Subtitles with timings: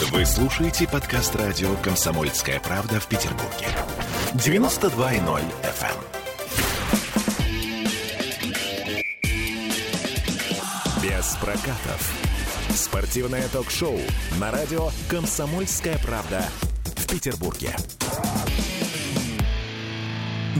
[0.00, 3.66] Вы слушаете подкаст радио «Комсомольская правда» в Петербурге.
[4.34, 5.96] 92.0 FM.
[11.02, 12.12] Без прокатов.
[12.76, 13.98] Спортивное ток-шоу
[14.38, 16.44] на радио «Комсомольская правда»
[16.94, 17.74] в Петербурге.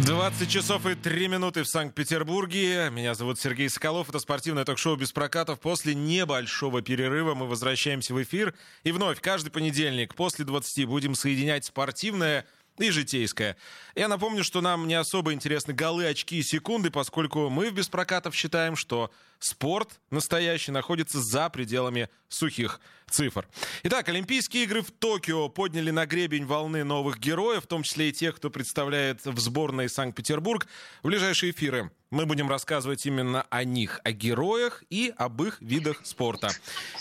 [0.05, 2.91] 20 часов и 3 минуты в Санкт-Петербурге.
[2.91, 4.09] Меня зовут Сергей Соколов.
[4.09, 5.61] Это спортивное ток-шоу без прокатов.
[5.61, 8.55] После небольшого перерыва мы возвращаемся в эфир.
[8.84, 12.47] И вновь каждый понедельник после 20 будем соединять спортивное
[12.79, 13.56] и житейское.
[13.95, 18.34] Я напомню, что нам не особо интересны голы, очки и секунды, поскольку мы в Беспрокатов
[18.34, 23.48] считаем, что спорт настоящий находится за пределами сухих цифр.
[23.84, 28.12] Итак, Олимпийские игры в Токио подняли на гребень волны новых героев, в том числе и
[28.12, 30.66] тех, кто представляет в сборной Санкт-Петербург.
[31.02, 36.00] В ближайшие эфиры мы будем рассказывать именно о них, о героях и об их видах
[36.05, 36.50] спорта.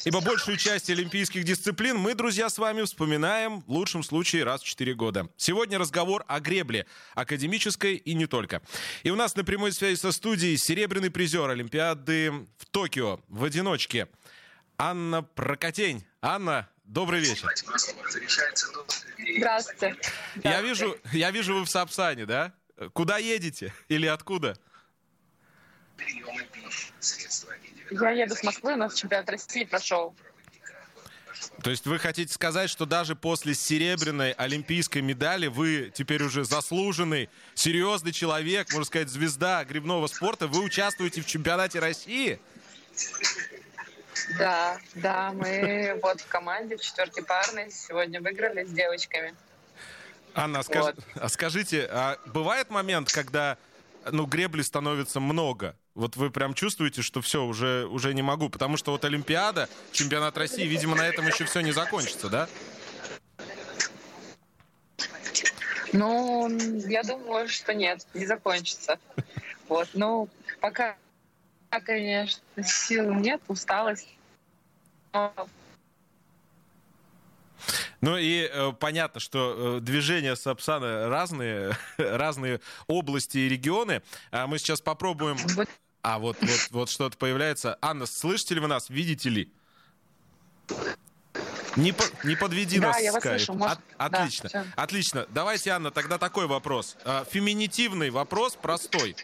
[0.04, 4.66] Ибо большую часть олимпийских дисциплин мы, друзья, с вами вспоминаем в лучшем случае раз в
[4.66, 5.30] 4 года.
[5.38, 8.62] Сегодня разговор о гребле, академической и не только.
[9.04, 14.08] И у нас на прямой связи со студией серебряный призер Олимпиады в Токио в одиночке.
[14.78, 16.06] Анна Прокотень.
[16.22, 17.50] Анна, добрый вечер.
[19.38, 19.96] Здравствуйте.
[20.44, 22.54] Я вижу, я вижу, вы в Сапсане, да?
[22.94, 24.58] Куда едете или откуда?
[27.90, 30.16] Я еду с Москвы, у нас чемпионат России прошел.
[31.64, 37.30] То есть вы хотите сказать, что даже после серебряной олимпийской медали вы теперь уже заслуженный,
[37.56, 42.40] серьезный человек, можно сказать, звезда грибного спорта, вы участвуете в чемпионате России?
[44.38, 49.34] Да, да, мы вот в команде в четвертой парной сегодня выиграли с девочками.
[50.34, 50.86] Анна, а, скаж...
[50.86, 50.96] Вот.
[51.16, 53.58] а скажите, а бывает момент, когда
[54.12, 55.76] ну, гребли становится много?
[55.98, 58.50] Вот вы прям чувствуете, что все, уже, уже не могу.
[58.50, 62.48] Потому что вот Олимпиада, чемпионат России, видимо, на этом еще все не закончится, да?
[65.94, 66.50] Ну,
[66.88, 69.00] я думаю, что нет, не закончится.
[69.68, 70.30] Вот, ну,
[70.62, 70.98] пока,
[71.84, 74.08] конечно, сил нет, усталость.
[75.14, 75.34] Но
[78.02, 84.04] Ну и э, понятно, что э, движения Сапсана разные, разные области и регионы.
[84.30, 85.38] А мы сейчас попробуем...
[86.10, 87.78] А, вот, вот, вот что-то появляется.
[87.82, 88.90] Анна, слышите ли вы нас?
[88.90, 89.52] Видите ли?
[91.76, 93.42] Не, по- не подведи Да, нас, я вас Скайп.
[93.42, 94.64] слышу, может- От- да, отлично, всё.
[94.78, 95.26] отлично.
[95.30, 96.96] Давайте, Анна, тогда такой вопрос.
[97.04, 99.18] А, Феминитивный вопрос, простой.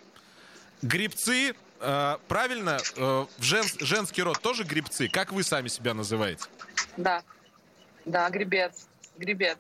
[0.82, 5.08] Грибцы, э, правильно, э, в жен- женский род тоже грибцы?
[5.08, 6.44] Как вы сами себя называете?
[6.98, 7.24] да,
[8.04, 9.58] да, гребец, гребец.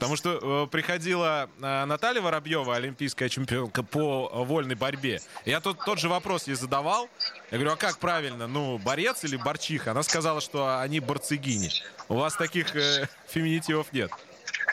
[0.00, 5.20] Потому что э, приходила э, Наталья Воробьева, олимпийская чемпионка по вольной борьбе.
[5.44, 7.10] Я тут тот же вопрос ей задавал.
[7.50, 8.46] Я говорю, а как правильно?
[8.46, 9.90] Ну, борец или борчиха?
[9.90, 11.68] Она сказала, что они борцегини.
[12.08, 14.10] У вас таких э, феминитивов нет.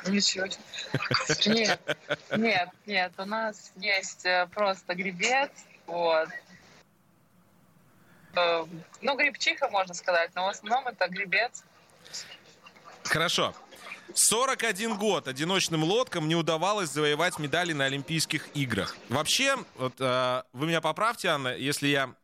[0.07, 0.45] Ничего.
[1.45, 1.81] Нет,
[2.37, 5.51] нет, нет, у нас есть э, просто гребец,
[5.87, 6.29] вот.
[9.01, 11.65] Ну, грибчиха, можно сказать, но в основном это гребец.
[13.03, 13.53] Хорошо.
[14.17, 18.97] 41 год одиночным лодкам не удавалось завоевать медали на Олимпийских играх.
[19.09, 22.15] Вообще, вот, э, вы меня поправьте, Анна, если я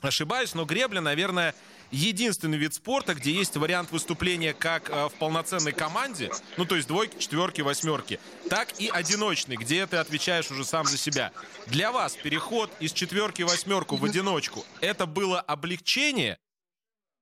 [0.00, 1.54] ошибаюсь, но гребля, наверное,
[1.90, 6.88] единственный вид спорта, где есть вариант выступления как э, в полноценной команде, ну то есть
[6.88, 11.30] двойки, четверки, восьмерки, так и одиночный, где ты отвечаешь уже сам за себя.
[11.66, 16.38] Для вас переход из четверки в восьмерку в одиночку, это было облегчение,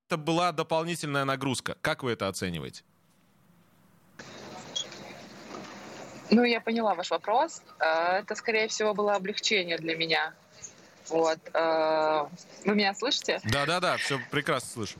[0.08, 1.76] это была дополнительная нагрузка.
[1.80, 2.84] Как вы это оцениваете?
[6.30, 7.62] Ну, я поняла ваш вопрос.
[7.78, 10.32] Э, Это, скорее всего, было облегчение для меня.
[11.08, 11.38] Вот.
[11.52, 12.24] э,
[12.64, 13.40] Вы меня слышите?
[13.44, 14.98] Да-да-да, все прекрасно слышу.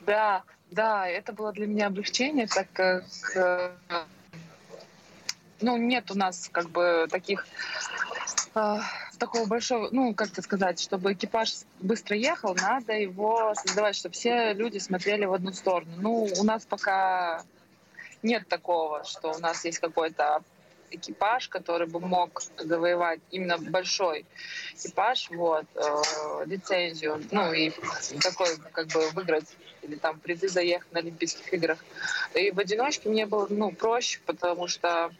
[0.00, 3.04] Да, да, это было для меня облегчение, так как
[3.36, 3.70] э,
[5.60, 7.46] ну, нет у нас как бы таких
[8.54, 8.78] э,
[9.18, 14.52] такого большого, ну, как это сказать, чтобы экипаж быстро ехал, надо его создавать, чтобы все
[14.52, 15.92] люди смотрели в одну сторону.
[15.98, 17.42] Ну, у нас пока
[18.24, 20.42] нет такого, что у нас есть какой-то
[20.90, 24.26] экипаж, который бы мог завоевать именно большой
[24.74, 27.70] экипаж, вот, э, лицензию, ну и
[28.22, 31.78] такой как бы выиграть или там призы заехать на Олимпийских играх.
[32.34, 35.10] И в одиночке мне было ну проще, потому что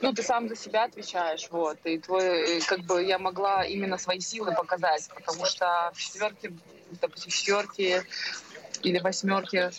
[0.00, 3.98] ну, ты сам за себя отвечаешь, вот, и твой, и как бы я могла именно
[3.98, 6.52] свои силы показать, потому что в четверке,
[7.00, 8.04] допустим, в четверке
[8.82, 9.70] или восьмерке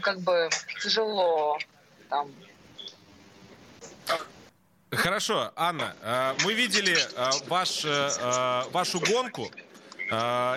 [0.00, 0.48] как бы
[0.82, 1.58] тяжело
[2.08, 2.30] там
[4.90, 9.50] Хорошо, Анна, э, мы видели э, ваш, э, вашу гонку.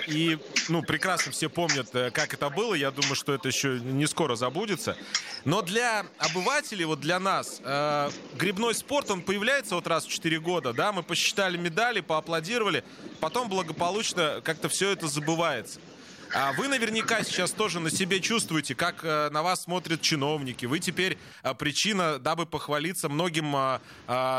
[0.07, 0.39] И,
[0.69, 2.73] ну, прекрасно все помнят, как это было.
[2.73, 4.95] Я думаю, что это еще не скоро забудется.
[5.43, 7.59] Но для обывателей, вот для нас,
[8.35, 12.85] грибной спорт, он появляется вот раз в 4 года, да, мы посчитали медали, поаплодировали,
[13.19, 15.81] потом благополучно как-то все это забывается.
[16.33, 20.66] А вы наверняка сейчас тоже на себе чувствуете, как э, на вас смотрят чиновники.
[20.66, 23.80] Вы теперь э, причина, дабы похвалиться многим э,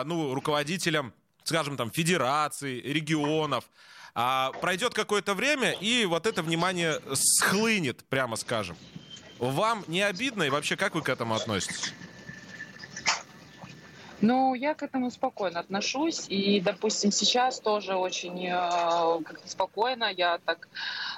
[0.07, 1.13] ну, руководителям,
[1.45, 3.65] скажем, там, федераций, регионов.
[4.15, 8.77] А пройдет какое-то время, и вот это внимание схлынет, прямо скажем.
[9.39, 11.93] Вам не обидно, и вообще как вы к этому относитесь?
[14.23, 16.27] Ну, я к этому спокойно отношусь.
[16.29, 20.13] И, допустим, сейчас тоже очень э, спокойно.
[20.17, 20.69] Я так...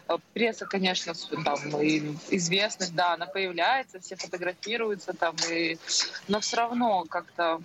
[0.08, 1.14] Э, пресса, конечно,
[1.44, 5.34] там, и известность, да, она появляется, все фотографируются там.
[5.50, 5.78] И...
[6.28, 7.60] Но все равно как-то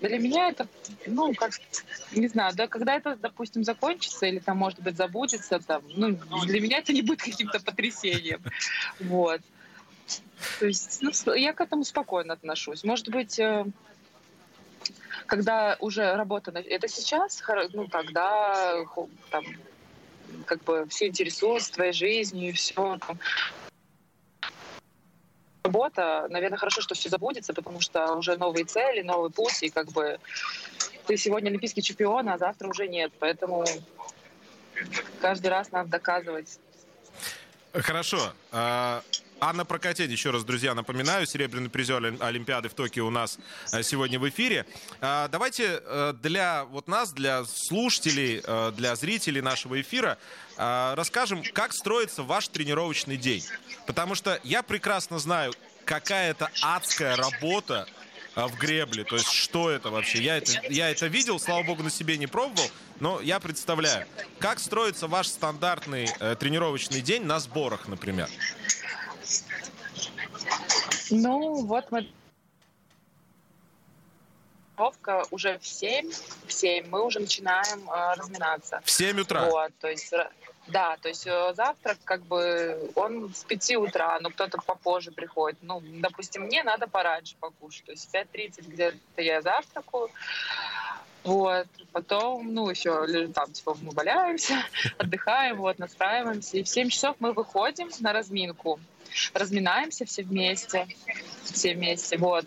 [0.00, 0.66] для меня это,
[1.06, 1.52] ну, как,
[2.12, 6.60] не знаю, да, когда это, допустим, закончится или там, может быть, забудется, там, ну, для
[6.60, 8.42] меня это не будет каким-то потрясением.
[8.98, 9.40] Вот.
[10.58, 12.82] То есть, ну, я к этому спокойно отношусь.
[12.82, 13.66] Может быть, э,
[15.26, 16.50] когда уже работа...
[16.50, 17.42] Это сейчас,
[17.74, 18.82] ну, когда
[19.30, 19.44] там,
[20.46, 22.98] как бы все интересуются твоей жизнью и все.
[25.62, 29.88] Работа, наверное, хорошо, что все забудется, потому что уже новые цели, новый путь, и как
[29.92, 30.18] бы
[31.06, 33.12] ты сегодня олимпийский чемпион, а завтра уже нет.
[33.18, 33.64] Поэтому
[35.20, 36.58] каждый раз надо доказывать.
[37.72, 38.32] Хорошо.
[39.40, 43.38] А, Анна Прокатень, еще раз, друзья, напоминаю, серебряный призер Олимпиады в Токио у нас
[43.72, 44.66] э, сегодня в эфире.
[45.00, 50.18] А, давайте э, для вот нас, для слушателей, э, для зрителей нашего эфира
[50.56, 53.42] расскажем, как строится ваш тренировочный день.
[53.86, 55.54] Потому что я прекрасно знаю,
[55.86, 57.86] какая это адская работа
[58.36, 59.04] в гребле.
[59.04, 60.22] То есть что это вообще?
[60.22, 62.70] Я это, я это видел, слава богу, на себе не пробовал,
[63.00, 64.06] но я представляю.
[64.38, 68.28] Как строится ваш стандартный э, тренировочный день на сборах, например?
[71.10, 72.06] Ну, вот мы
[74.80, 76.10] тренировка уже в 7,
[76.46, 78.80] в 7 мы уже начинаем э, разминаться.
[78.84, 79.44] В 7 утра?
[79.44, 80.12] Вот, то есть,
[80.68, 85.58] да, то есть э, завтрак как бы он с 5 утра, но кто-то попозже приходит.
[85.62, 90.10] Ну, допустим, мне надо пораньше покушать, то есть в 5.30 где-то я завтракаю.
[91.22, 94.54] Вот, потом, ну, еще там, типа, мы валяемся,
[94.98, 96.56] отдыхаем, вот, настраиваемся.
[96.56, 98.80] И в 7 часов мы выходим на разминку
[99.34, 100.86] разминаемся все вместе,
[101.44, 102.46] все вместе, вот.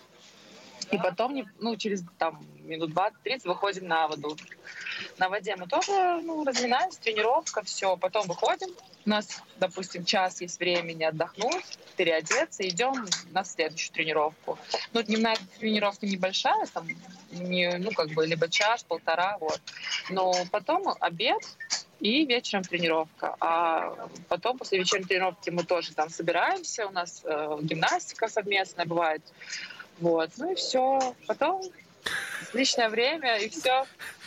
[0.92, 4.38] И потом, ну, через там минут 20-30 выходим на воду.
[5.18, 5.92] На воде мы тоже
[6.24, 7.98] ну, разминаемся, тренировка, все.
[7.98, 8.70] Потом выходим.
[9.06, 14.58] У нас, допустим, час есть времени отдохнуть, переодеться, идем на следующую тренировку.
[14.94, 16.88] Ну, дневная тренировка небольшая, там,
[17.32, 19.62] не, ну, как бы, либо час, полтора, вот.
[20.10, 21.42] Но потом обед,
[22.04, 23.36] и вечером тренировка.
[23.40, 29.22] А потом после вечерней тренировки мы тоже там собираемся, у нас э, гимнастика совместная бывает.
[30.00, 31.16] Вот, ну и все.
[31.28, 31.62] Потом
[32.54, 33.86] личное время и все.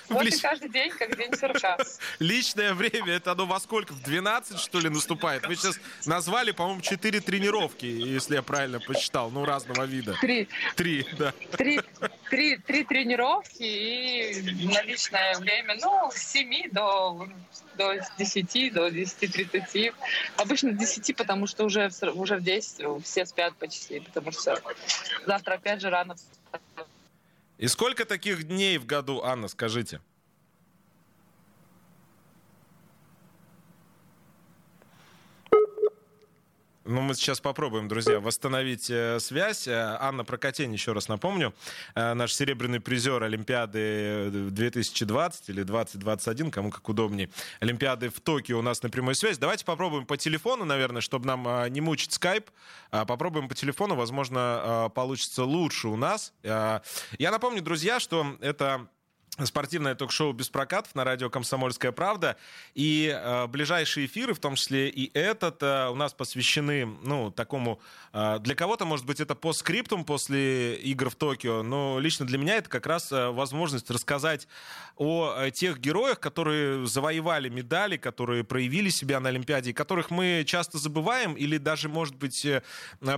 [0.08, 0.34] Вот Лич...
[0.34, 1.78] и каждый день, как день сурка.
[2.18, 3.92] Личное время, это оно во сколько?
[3.92, 5.46] В 12, что ли, наступает?
[5.46, 10.16] Вы сейчас назвали, по-моему, 4 тренировки, если я правильно посчитал, ну, разного вида.
[10.20, 10.48] Три.
[10.76, 11.32] Три, да.
[11.52, 11.80] Три,
[12.30, 17.28] три, три тренировки и на личное время, ну, с 7 до,
[17.76, 19.94] до 10, до 10-30.
[20.36, 24.60] Обычно 10, потому что уже, уже в 10 все спят почти, потому что
[25.26, 26.16] завтра опять же рано
[27.58, 30.00] и сколько таких дней в году, Анна, скажите?
[36.88, 39.66] Ну, мы сейчас попробуем, друзья, восстановить э, связь.
[39.66, 41.52] Э, Анна Прокотень, еще раз напомню,
[41.96, 47.28] э, наш серебряный призер Олимпиады 2020 или 2021, кому как удобнее,
[47.58, 49.36] Олимпиады в Токио у нас на прямой связь.
[49.36, 52.50] Давайте попробуем по телефону, наверное, чтобы нам не мучить скайп.
[52.92, 56.32] Э, попробуем по телефону, возможно, получится лучше у нас.
[56.44, 56.82] Я
[57.18, 58.86] напомню, друзья, что это
[59.44, 62.36] спортивное ток-шоу «Без прокатов» на радио «Комсомольская правда».
[62.74, 67.80] И э, ближайшие эфиры, в том числе и этот, э, у нас посвящены, ну, такому...
[68.12, 72.38] Э, для кого-то, может быть, это по скриптум после игр в Токио, но лично для
[72.38, 74.48] меня это как раз э, возможность рассказать
[74.96, 80.78] о э, тех героях, которые завоевали медали, которые проявили себя на Олимпиаде, которых мы часто
[80.78, 82.62] забываем или даже, может быть, э,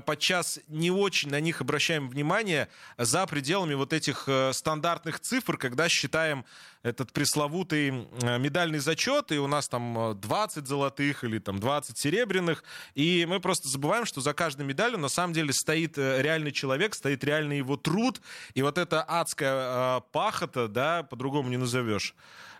[0.05, 5.89] подчас не очень на них обращаем внимание за пределами вот этих э, стандартных цифр, когда
[5.89, 6.45] считаем считаем
[6.83, 11.99] этот пресловутый э, медальный зачет, и у нас там 20 э, золотых или там 20
[11.99, 16.51] серебряных, и мы просто забываем, что за каждой медалью на самом деле стоит э, реальный
[16.51, 18.23] человек, стоит реальный его труд,
[18.55, 22.15] и вот эта адская пахота, да, по-другому не назовешь,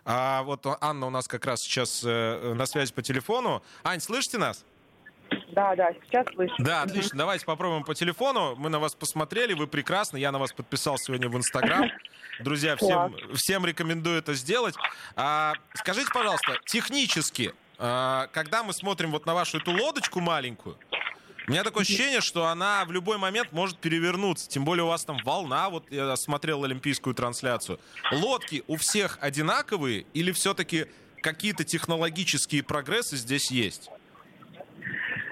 [0.05, 3.63] А вот Анна у нас как раз сейчас э, на связи по телефону.
[3.83, 4.63] Ань, слышите нас?
[5.51, 6.53] Да, да, сейчас слышу.
[6.59, 7.17] Да, отлично.
[7.17, 8.55] Давайте попробуем по телефону.
[8.55, 10.17] Мы на вас посмотрели, вы прекрасны.
[10.17, 11.89] Я на вас подписался сегодня в Инстаграм.
[12.39, 14.75] Друзья, всем, всем рекомендую это сделать.
[15.15, 20.77] А, скажите, пожалуйста, технически, а, когда мы смотрим вот на вашу эту лодочку маленькую,
[21.47, 24.47] у меня такое ощущение, что она в любой момент может перевернуться.
[24.47, 27.79] Тем более у вас там волна, вот я смотрел олимпийскую трансляцию.
[28.11, 30.85] Лодки у всех одинаковые или все-таки
[31.21, 33.89] какие-то технологические прогрессы здесь есть?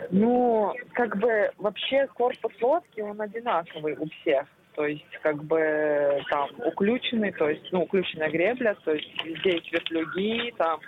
[0.10, 4.48] Ну, как бы вообще корпус лодки, он одинаковый у всех.
[4.78, 10.54] То есть, как бы там уключенный, то есть, ну, уключенная гребля, то есть здесь вертлюги,
[10.56, 10.80] там,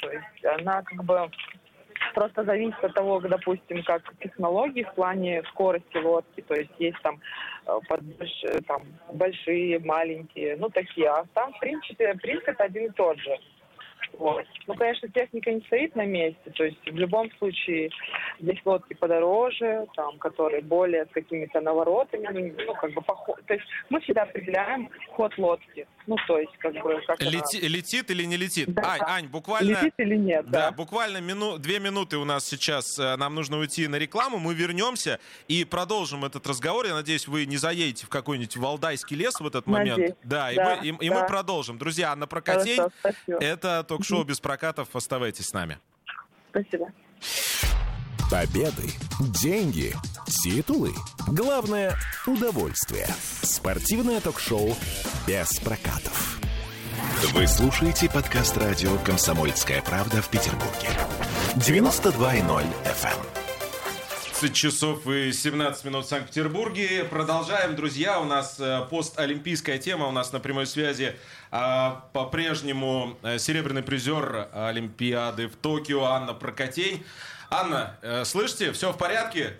[0.00, 1.30] то есть она как бы
[2.14, 7.20] просто зависит от того, допустим, как технологии в плане скорости лодки, то есть есть там,
[7.66, 8.00] э, под,
[8.66, 13.36] там большие, маленькие, ну такие, а там в принципе принцип один и тот же.
[14.18, 14.44] Вот.
[14.66, 17.90] Ну, конечно, техника не стоит на месте, то есть в любом случае
[18.40, 23.40] здесь лодки подороже, там, которые более с какими-то наворотами, ну, как бы поход.
[23.46, 25.86] То есть мы всегда определяем ход лодки.
[26.06, 27.00] Ну, то есть, как бы...
[27.06, 27.68] Как Лети, она...
[27.68, 28.72] Летит или не летит?
[28.72, 28.92] Да.
[28.92, 29.70] Ань, Ань, буквально...
[29.70, 30.70] Летит или нет, да.
[30.70, 30.72] да.
[30.72, 31.58] буквально мину...
[31.58, 36.24] две минуты у нас сейчас, э, нам нужно уйти на рекламу, мы вернемся и продолжим
[36.24, 36.86] этот разговор.
[36.86, 39.98] Я надеюсь, вы не заедете в какой-нибудь Валдайский лес в этот момент.
[39.98, 40.14] Надеюсь.
[40.22, 41.20] Да, и, Да, мы, и, и да.
[41.20, 41.78] мы продолжим.
[41.78, 43.38] Друзья, Анна Прокатей, Хорошо, спасибо.
[43.42, 44.94] это ток-шоу без прокатов.
[44.94, 45.78] Оставайтесь с нами.
[46.50, 46.92] Спасибо.
[48.30, 48.90] Победы,
[49.20, 49.94] деньги,
[50.26, 50.92] титулы.
[51.28, 53.06] Главное– удовольствие.
[53.42, 54.74] Спортивное ток-шоу
[55.28, 56.40] «Без прокатов».
[57.32, 60.88] Вы слушаете подкаст радио «Комсомольская правда» в Петербурге.
[61.54, 63.36] 92.0 FM.
[64.40, 67.04] 15 часов и 17 минут в Санкт-Петербурге.
[67.04, 68.20] Продолжаем, друзья.
[68.20, 70.08] У нас э, постолимпийская тема.
[70.08, 71.16] У нас на прямой связи
[71.50, 77.02] а, по-прежнему э, серебряный призер Олимпиады в Токио Анна Прокотень.
[77.50, 79.56] Анна, э, слышите, все в порядке?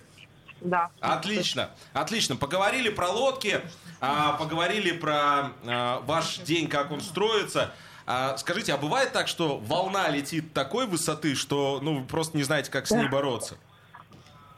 [0.61, 0.91] Да.
[1.01, 2.37] Отлично, отлично.
[2.37, 3.61] Поговорили про лодки,
[4.01, 7.73] а, поговорили про а, ваш день, как он строится.
[8.07, 12.43] А, Скажите, а бывает так, что волна летит такой высоты, что ну, вы просто не
[12.43, 13.57] знаете, как с ней бороться?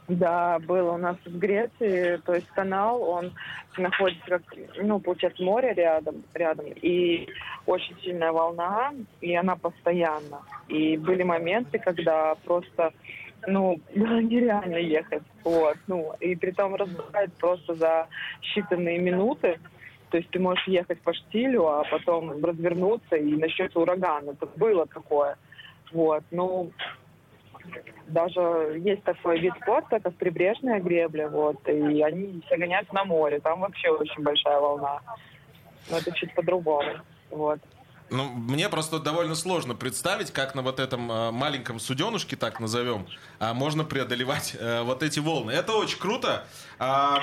[0.09, 3.31] Да, было у нас в Греции, то есть канал, он
[3.77, 4.41] находится, как,
[4.81, 7.29] ну, получается, море рядом, рядом, и
[7.67, 10.41] очень сильная волна, и она постоянно.
[10.67, 12.91] И были моменты, когда просто,
[13.45, 18.07] ну, было нереально ехать, вот, ну, и при том разбирает просто за
[18.41, 19.59] считанные минуты,
[20.09, 24.27] то есть ты можешь ехать по штилю, а потом развернуться и начнется ураган.
[24.27, 25.37] Это было такое.
[25.91, 26.71] Вот, ну,
[28.07, 33.39] даже есть такой вид спорта, как прибрежная гребля, вот, и они все гоняют на море,
[33.39, 35.01] там вообще очень большая волна.
[35.89, 36.93] Но это чуть по-другому,
[37.31, 37.59] вот.
[38.11, 43.07] Ну, мне просто довольно сложно представить, как на вот этом э, маленьком суденушке, так назовем,
[43.39, 45.51] а, можно преодолевать э, вот эти волны.
[45.51, 46.45] Это очень круто.
[46.79, 47.19] А,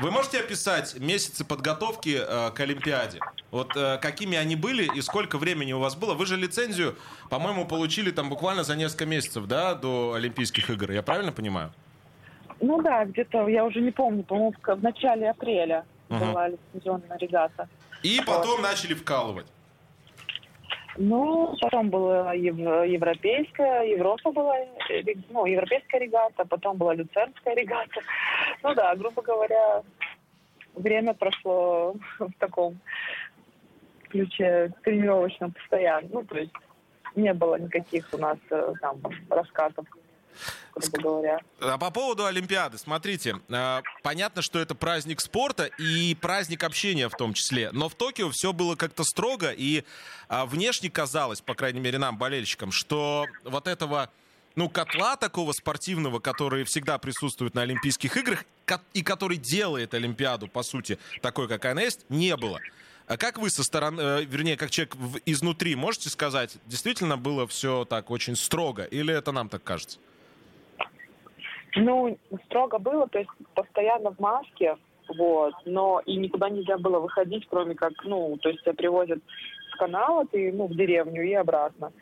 [0.00, 3.18] Вы можете описать месяцы подготовки э, к Олимпиаде?
[3.50, 6.12] Вот э, какими они были и сколько времени у вас было?
[6.14, 6.96] Вы же лицензию,
[7.30, 10.90] по-моему, получили там буквально за несколько месяцев, да, до Олимпийских игр.
[10.92, 11.72] Я правильно понимаю?
[12.60, 16.32] Ну да, где-то, я уже не помню, по-моему, в, начале апреля Мгм.
[16.32, 17.68] была лицензионная регата.
[18.02, 19.46] И потом начали вкалывать.
[20.98, 28.00] Ну, потом была ев- европейская, Европа была, э, ну, европейская регата, потом была люцернская регата.
[28.62, 29.82] Ну да, грубо говоря,
[30.74, 32.78] время прошло в таком
[34.08, 36.08] ключе тренировочном постоянно.
[36.12, 36.52] Ну, то есть
[37.14, 39.00] не было никаких у нас э, там
[39.30, 39.86] раскатов,
[40.76, 41.40] грубо говоря.
[41.60, 47.16] А по поводу Олимпиады, смотрите, э, понятно, что это праздник спорта и праздник общения в
[47.16, 49.84] том числе, но в Токио все было как-то строго, и
[50.28, 54.10] а, внешне казалось, по крайней мере нам, болельщикам, что вот этого
[54.54, 58.44] ну, котла такого спортивного, который всегда присутствует на Олимпийских играх
[58.94, 62.60] и который делает Олимпиаду, по сути, такой, какая она есть, не было.
[63.06, 67.84] А как вы со стороны, э, вернее, как человек изнутри, можете сказать, действительно было все
[67.84, 69.98] так очень строго, или это нам так кажется?
[71.76, 72.16] Ну,
[72.46, 74.76] строго было, то есть постоянно в маске,
[75.08, 79.18] вот, но и никуда нельзя было выходить, кроме как, ну, то есть тебя привозят
[79.70, 81.92] с канала, ты, ну, в деревню и обратно.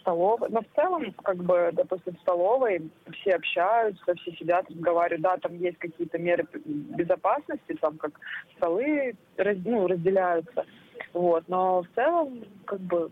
[0.00, 0.50] Столовая.
[0.50, 5.22] Но в целом, как бы, допустим, в столовой все общаются, все сидят, разговаривают.
[5.22, 8.12] Да, там есть какие-то меры безопасности, там как
[8.56, 10.66] столы раз- ну, разделяются.
[11.14, 11.44] Вот.
[11.48, 13.10] Но в целом, как бы,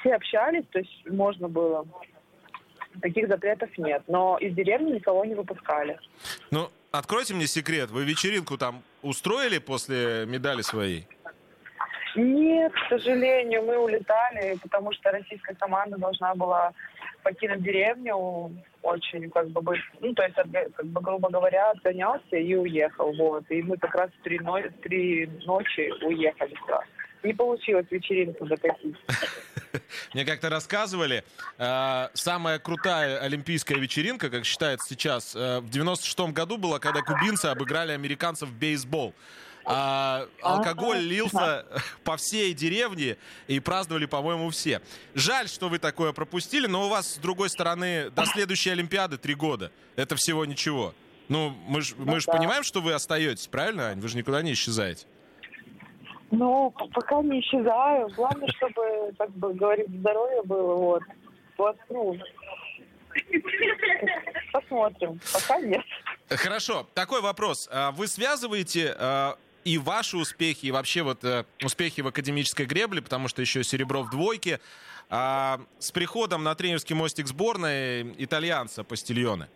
[0.00, 1.86] все общались, то есть можно было.
[3.00, 4.02] Таких запретов нет.
[4.08, 5.98] Но из деревни никого не выпускали.
[6.50, 7.90] Ну, откройте мне секрет.
[7.90, 11.06] Вы вечеринку там устроили после медали своей?
[12.16, 16.72] Нет, к сожалению, мы улетали, потому что российская команда должна была
[17.24, 19.98] покинуть деревню очень, как бы, быстро.
[20.00, 23.44] ну, то есть, как бы, грубо говоря, отгонялся и уехал, вот.
[23.50, 24.60] И мы как раз три, но...
[24.82, 26.86] три ночи уехали сразу.
[27.24, 28.96] Не получилось вечеринку закатить.
[30.14, 31.24] Мне как-то рассказывали,
[31.58, 37.46] э, самая крутая олимпийская вечеринка, как считается сейчас, э, в 96-м году была, когда кубинцы
[37.46, 39.14] обыграли американцев в бейсбол.
[39.66, 41.64] А алкоголь лился
[42.04, 43.16] по всей деревне
[43.46, 44.82] и праздновали, по-моему, все.
[45.14, 49.34] Жаль, что вы такое пропустили, но у вас, с другой стороны, до следующей Олимпиады три
[49.34, 49.72] года.
[49.96, 50.94] Это всего ничего.
[51.28, 54.00] Ну, мы же мы ж ну понимаем, что вы остаетесь, правильно, Ань?
[54.00, 55.06] Вы же никуда не исчезаете.
[56.36, 58.08] Ну, пока не исчезаю.
[58.16, 60.74] Главное, чтобы, как бы говорить, здоровье было.
[60.74, 61.02] Вот.
[61.56, 62.16] вот ну,
[64.52, 65.20] посмотрим.
[65.32, 65.82] Пока нет.
[66.28, 66.88] Хорошо.
[66.94, 67.68] Такой вопрос.
[67.72, 73.00] А вы связываете а, и ваши успехи, и вообще вот э, успехи в академической гребле,
[73.00, 74.58] потому что еще серебро в двойке,
[75.10, 79.48] а, с приходом на тренерский мостик сборной итальянца Пастильоне?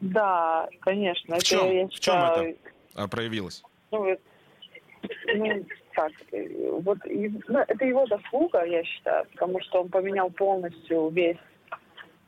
[0.00, 1.36] Да, конечно.
[1.36, 2.14] В чем, это, я в чем
[2.94, 3.64] это проявилось?
[3.90, 4.16] Ну,
[5.34, 6.12] ну, так,
[6.82, 6.98] вот
[7.48, 11.38] ну, это его заслуга, я считаю, потому что он поменял полностью весь,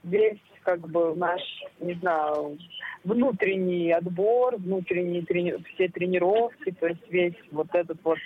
[0.03, 1.41] весь как бы наш,
[1.79, 2.59] не знаю,
[3.05, 5.57] внутренний отбор, внутренние трени...
[5.75, 8.19] все тренировки, то есть весь вот этот вот,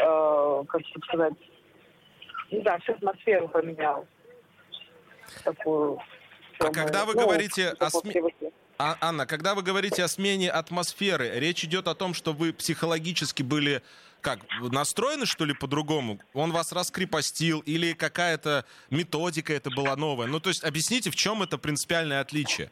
[0.00, 1.34] э, как сказать,
[2.50, 4.06] не знаю, всю атмосферу поменял.
[5.42, 5.98] Такую.
[6.58, 8.12] А когда вы ну, говорите о сме...
[8.76, 13.42] А, Анна, когда вы говорите о смене атмосферы, речь идет о том, что вы психологически
[13.42, 13.82] были
[14.20, 14.38] как,
[14.72, 16.18] настроены, что ли, по-другому?
[16.32, 20.26] Он вас раскрепостил или какая-то методика это была новая?
[20.26, 22.70] Ну, то есть объясните, в чем это принципиальное отличие?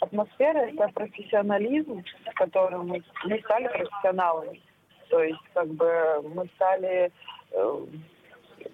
[0.00, 4.62] Атмосфера— это профессионализм, в котором мы, мы стали профессионалами.
[5.08, 7.10] То есть, как бы, мы стали
[7.50, 7.86] э,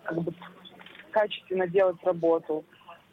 [0.03, 0.35] как бы,
[1.13, 2.65] качественно делать работу.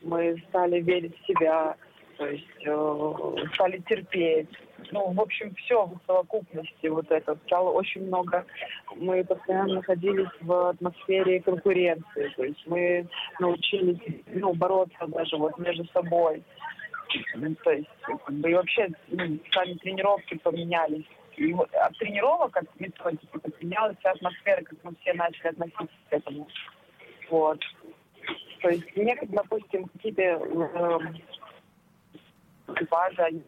[0.01, 1.77] Мы стали верить в себя,
[2.17, 4.49] то есть э, стали терпеть.
[4.91, 7.37] Ну, в общем, все в совокупности вот это.
[7.45, 8.45] Стало очень много.
[8.95, 12.33] Мы постоянно находились в атмосфере конкуренции.
[12.35, 13.07] То есть мы
[13.39, 16.43] научились ну, бороться даже вот между собой.
[17.63, 21.05] То есть, как и вообще ну, сами тренировки поменялись.
[21.37, 26.13] И вот от тренировок, от методики, поменялась вся атмосфера, как мы все начали относиться к
[26.13, 26.47] этому.
[27.29, 27.59] Вот.
[28.61, 30.99] То есть некоторые, допустим, какие-то э,
[32.81, 33.43] экипажи,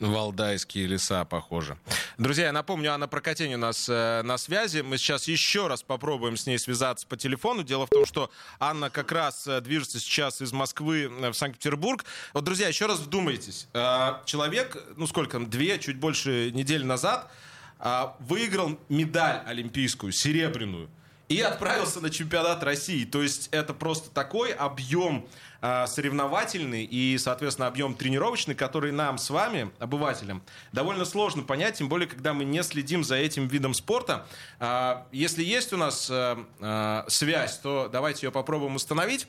[0.00, 1.76] Валдайские леса, похоже.
[2.16, 4.80] Друзья, я напомню, Анна Прокатень у нас э, на связи.
[4.80, 7.62] Мы сейчас еще раз попробуем с ней связаться по телефону.
[7.62, 12.06] Дело в том, что Анна как раз э, движется сейчас из Москвы э, в Санкт-Петербург.
[12.32, 13.68] Вот, друзья, еще раз вдумайтесь.
[13.74, 17.30] Э, человек, ну сколько, две, чуть больше недели назад
[17.78, 20.88] э, выиграл медаль олимпийскую, серебряную
[21.30, 23.04] и отправился на чемпионат России.
[23.04, 25.28] То есть это просто такой объем
[25.62, 31.88] э, соревновательный и, соответственно, объем тренировочный, который нам с вами, обывателям, довольно сложно понять, тем
[31.88, 34.26] более, когда мы не следим за этим видом спорта.
[34.58, 39.28] Э, если есть у нас э, связь, то давайте ее попробуем установить.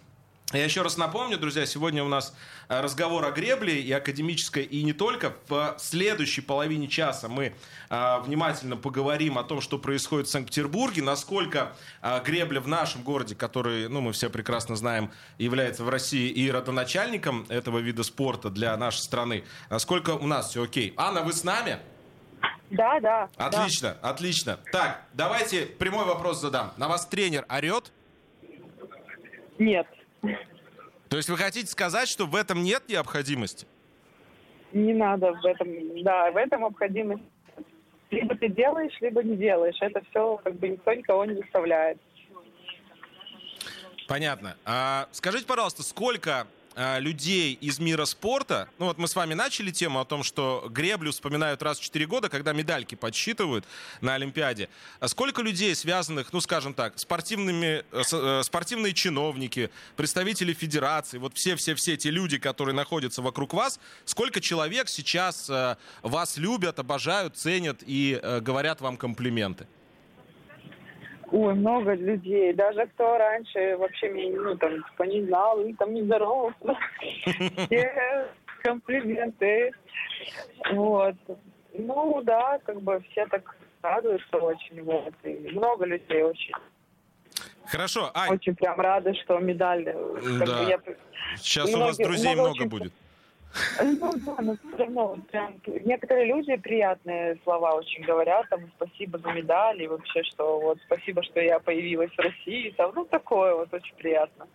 [0.54, 2.36] Я еще раз напомню, друзья, сегодня у нас
[2.68, 5.34] э, разговор о гребле и академической, и не только.
[5.48, 7.54] В следующей половине часа мы
[7.90, 13.34] э, внимательно поговорим о том, что происходит в Санкт-Петербурге, насколько э, гребля в нашем городе,
[13.34, 18.76] который, ну, мы все прекрасно знаем, является в России и родоначальником этого вида спорта для
[18.76, 20.94] нашей страны, насколько у нас все окей.
[20.98, 21.80] Анна, вы с нами?
[22.72, 23.30] Да, да.
[23.38, 24.10] Отлично, да.
[24.10, 24.60] отлично.
[24.74, 26.74] Так, давайте прямой вопрос задам.
[26.76, 27.94] На вас тренер орет?
[29.58, 29.88] Нет.
[30.22, 33.68] То есть вы хотите сказать, что в этом нет необходимости?
[34.72, 37.24] Не надо в этом, да, в этом необходимость.
[38.10, 39.78] Либо ты делаешь, либо не делаешь.
[39.82, 41.98] Это все как бы никто никого не заставляет.
[44.08, 44.58] Понятно.
[44.66, 48.70] А, скажите, пожалуйста, сколько людей из мира спорта.
[48.80, 52.06] Ну вот мы с вами начали тему о том, что греблю вспоминают раз в 4
[52.06, 53.66] года, когда медальки подсчитывают
[54.00, 54.70] на Олимпиаде.
[55.00, 61.34] А сколько людей, связанных, ну скажем так, спортивными, э, э, спортивные чиновники, представители федерации, вот
[61.36, 67.84] все-все-все те люди, которые находятся вокруг вас, сколько человек сейчас э, вас любят, обожают, ценят
[67.86, 69.68] и говорят вам комплименты?
[71.32, 72.54] Ой, много людей.
[72.54, 76.56] Даже кто раньше вообще меня, ну, там, типа, не знал, и там не здоровался.
[77.68, 78.28] Все
[78.62, 79.72] комплименты.
[80.74, 81.16] Вот.
[81.74, 84.82] Ну, да, как бы все так радуются очень.
[84.84, 85.14] Вот.
[85.24, 86.54] И много людей очень.
[87.66, 88.34] Хорошо, Ань.
[88.34, 89.86] Очень прям рады, что медаль.
[89.86, 90.62] Да.
[90.64, 90.80] Я...
[91.38, 92.70] Сейчас многие, у вас друзей много, много очень...
[92.70, 92.94] будет.
[93.82, 99.32] Ну да, но все равно прям некоторые люди приятные слова очень говорят, там спасибо за
[99.34, 103.74] медаль и вообще, что вот спасибо, что я появилась в России, там, ну такое вот
[103.74, 104.48] очень приятно.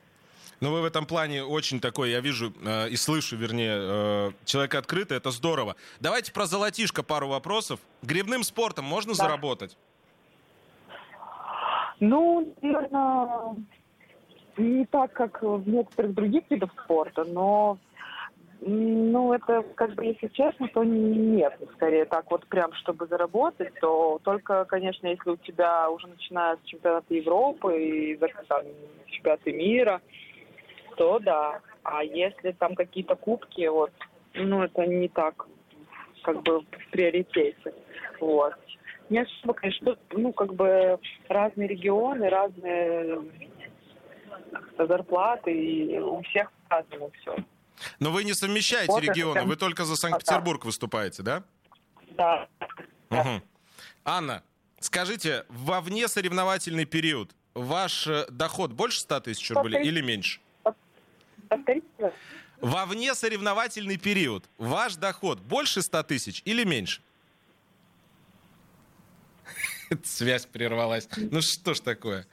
[0.61, 4.75] Ну, вы в этом плане очень такой, я вижу э, и слышу, вернее, э, человек
[4.75, 5.77] открытый, это здорово.
[6.01, 7.79] Давайте про золотишко пару вопросов.
[8.03, 9.25] Грибным спортом можно Да.
[9.25, 9.77] заработать?
[12.01, 13.57] Ну, наверное,
[14.57, 17.79] не так, как в некоторых других видах спорта, но
[18.61, 21.55] ну, это, как бы, если честно, то нет.
[21.75, 26.67] Скорее так вот прям, чтобы заработать, то только, конечно, если у тебя уже начиная с
[26.67, 28.19] чемпионата Европы и
[29.07, 30.01] чемпионаты мира,
[30.97, 31.61] то да.
[31.83, 33.93] А если там какие-то кубки, вот,
[34.35, 35.47] ну, это не так,
[36.23, 37.75] как бы, в приоритете.
[38.21, 38.55] Вот.
[39.11, 43.21] Не особо, конечно, ну, как бы разные регионы, разные
[44.79, 47.37] зарплаты, и у всех по-разному все.
[47.99, 51.43] Но вы не совмещаете Вот это регионы, прям- вы только за Санкт-Петербург выступаете, да?
[52.11, 52.49] Да.
[53.11, 53.23] Да.
[53.25, 53.43] Мгм.
[54.05, 54.43] Анна,
[54.81, 59.89] скажите, во вне соревновательный период ваш э, доход больше 100 тысяч рублей Повторите.
[59.91, 60.41] или меньше?
[61.49, 62.13] Повторите.
[62.61, 67.03] Во вне соревновательный период ваш доход больше 100 тысяч или меньше?
[70.05, 71.09] Связь прервалась.
[71.17, 72.27] Ну что ж такое?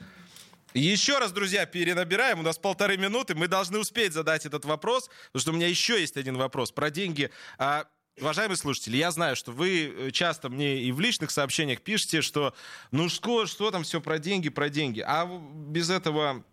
[0.74, 2.40] Еще раз, друзья, перенабираем.
[2.40, 3.36] У нас полторы минуты.
[3.36, 6.90] Мы должны успеть задать этот вопрос, потому что у меня еще есть один вопрос про
[6.90, 7.30] деньги.
[7.58, 7.86] А,
[8.20, 12.54] Уважаемые слушатели, я знаю, что вы э, часто мне и в личных сообщениях пишете, что
[12.92, 15.00] ну что, что там все про деньги, про деньги.
[15.00, 16.44] А без этого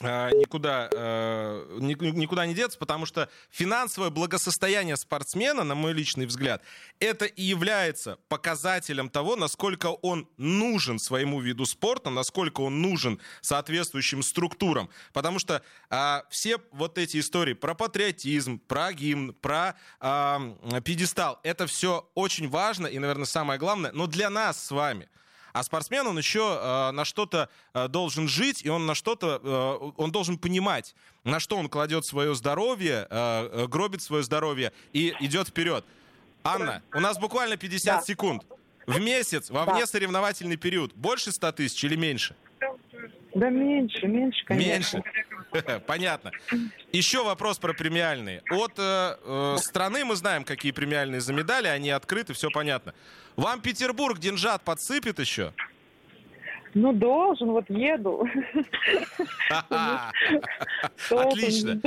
[0.00, 6.62] никуда, э, ни- никуда не деться, потому что финансовое благосостояние спортсмена, на мой личный взгляд,
[7.00, 14.22] это и является показателем того, насколько он нужен своему виду спорта, насколько он нужен соответствующим
[14.22, 14.90] структурам.
[15.12, 21.66] Потому что а, все вот эти истории про патриотизм, про гимн, про а, пьедестал, это
[21.66, 25.08] все очень важно и, наверное, самое главное, но для нас с вами.
[25.56, 29.90] А спортсмен, он еще э, на что-то э, должен жить, и он на что-то, э,
[29.96, 35.14] он должен понимать, на что он кладет свое здоровье, э, э, гробит свое здоровье и
[35.20, 35.82] идет вперед.
[36.44, 38.02] Анна, у нас буквально 50 Да.
[38.02, 38.44] секунд.
[38.86, 39.72] В месяц, во Да.
[39.72, 42.36] внесоревновательный период, больше 100 тысяч или меньше?
[43.34, 45.02] Да меньше, меньше, конечно.
[45.52, 45.80] Меньше.
[45.86, 46.30] Понятно.
[46.92, 48.42] Еще вопрос про премиальные.
[48.50, 52.94] От э, э, страны мы знаем, какие премиальные за медали, они открыты, все понятно.
[53.36, 55.52] Вам Петербург деньжат подсыпет еще?
[56.74, 58.26] Ну, должен, вот еду.
[61.10, 61.80] Отлично.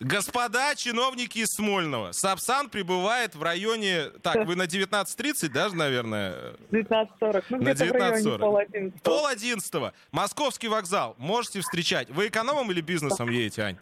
[0.00, 4.04] Господа чиновники из Смольного, Сапсан прибывает в районе...
[4.22, 6.54] Так, вы на 19.30, даже, наверное?
[6.70, 7.44] 19.40.
[7.50, 8.38] Ну, На где-то в районе 19:40.
[8.38, 9.00] пол одиннадцатого.
[9.02, 9.92] Пол одиннадцатого.
[10.10, 11.14] Московский вокзал.
[11.18, 12.08] Можете встречать.
[12.08, 13.76] Вы экономом или бизнесом едете, Ань?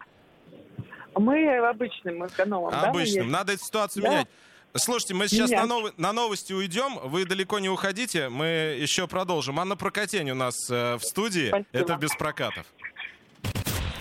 [1.15, 3.23] Мы обычным экономом, да, Обычным.
[3.23, 3.31] едем?
[3.31, 4.09] Надо эту ситуацию Да.
[4.11, 4.27] менять.
[4.75, 6.99] Слушайте, мы сейчас на, ново- на новости уйдем.
[7.05, 8.29] Вы далеко не уходите.
[8.29, 9.59] Мы еще продолжим.
[9.61, 11.49] Анна Прокатень у нас э, в студии.
[11.49, 11.67] Спасибо.
[11.73, 12.67] Это без прокатов.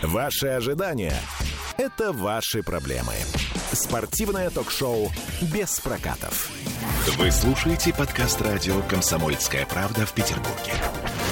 [0.01, 1.13] Ваши ожидания–
[1.77, 3.13] это ваши проблемы.
[3.71, 5.11] Спортивное ток-шоу
[5.41, 6.49] «Без прокатов».
[7.17, 10.73] Вы слушаете подкаст радио «Комсомольская правда» в Петербурге.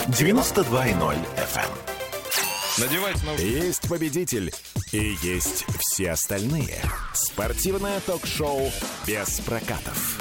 [0.07, 2.81] 92.0 FM.
[2.81, 3.49] Надевайте наушники.
[3.49, 4.53] Есть победитель
[4.91, 6.81] и есть все остальные.
[7.13, 8.71] Спортивное ток-шоу
[9.07, 10.19] «Без прокатов».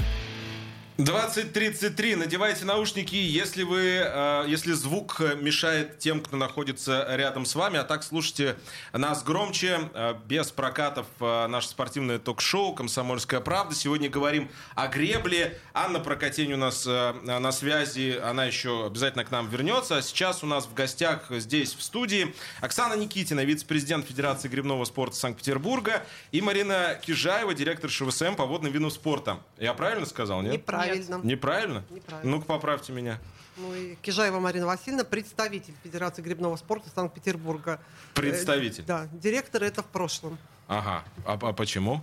[0.97, 2.15] 20.33.
[2.15, 7.83] Надевайте наушники, если вы, э, если звук мешает тем, кто находится рядом с вами, а
[7.83, 8.55] так слушайте
[8.93, 13.75] нас громче, э, без прокатов, э, наше спортивное ток-шоу «Комсомольская правда».
[13.75, 15.59] Сегодня говорим о гребле.
[15.73, 19.97] Анна Прокатень у нас э, на связи, она еще обязательно к нам вернется.
[19.97, 25.17] А сейчас у нас в гостях здесь, в студии, Оксана Никитина, вице-президент Федерации гребного спорта
[25.17, 29.41] Санкт-Петербурга, и Марина Кижаева, директор ШВСМ по водным видам спорта.
[29.59, 30.53] Я правильно сказал, нет?
[30.53, 30.84] Неправильно.
[31.23, 31.85] Неправильно?
[31.91, 32.31] Неправильно.
[32.31, 33.19] Ну-ка, поправьте меня.
[33.57, 37.81] Ну и Кижаева Марина Васильевна, представитель Федерации гребного спорта Санкт-Петербурга.
[38.15, 38.83] Представитель.
[38.83, 40.39] Э, Да, директор это в прошлом.
[40.67, 41.05] Ага.
[41.25, 42.03] А, а почему?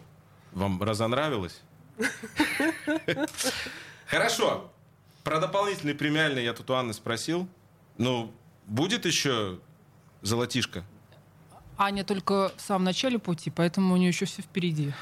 [0.54, 1.62] Вам разонравилось?
[4.08, 4.72] Хорошо.
[5.24, 7.48] Про дополнительный премиальный я тут у Анны спросил.
[7.98, 8.32] Ну,
[8.66, 9.60] будет еще
[10.22, 10.84] золотишко?
[11.78, 14.94] Аня только в самом начале пути, поэтому у нее еще все впереди.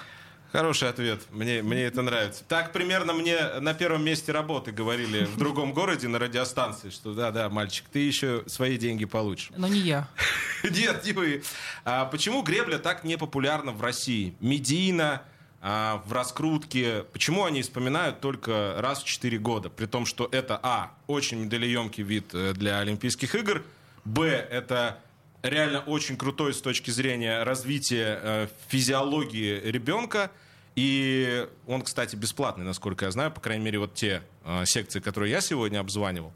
[0.52, 1.22] Хороший ответ.
[1.30, 2.44] Мне, мне это нравится.
[2.48, 7.50] Так примерно мне на первом месте работы говорили в другом городе на радиостанции, что да-да,
[7.50, 9.52] мальчик, ты еще свои деньги получишь.
[9.56, 10.08] Но не я.
[10.64, 11.44] Нет, не вы.
[11.86, 14.34] А почему гребля так не популярна в России?
[14.40, 15.22] Медийно,
[15.62, 17.04] а, в раскрутке.
[17.12, 19.70] Почему они вспоминают только раз в 4 года?
[19.70, 23.64] При том, что это, а, очень медалеемкий вид э, для Олимпийских игр,
[24.06, 25.00] б, это
[25.42, 30.32] реально очень крутой с точки зрения развития э, физиологии ребенка,
[30.76, 33.32] И он, кстати, бесплатный, насколько я знаю.
[33.32, 36.32] По крайней мере, вот те э, секции, которые я сегодня обзванивал,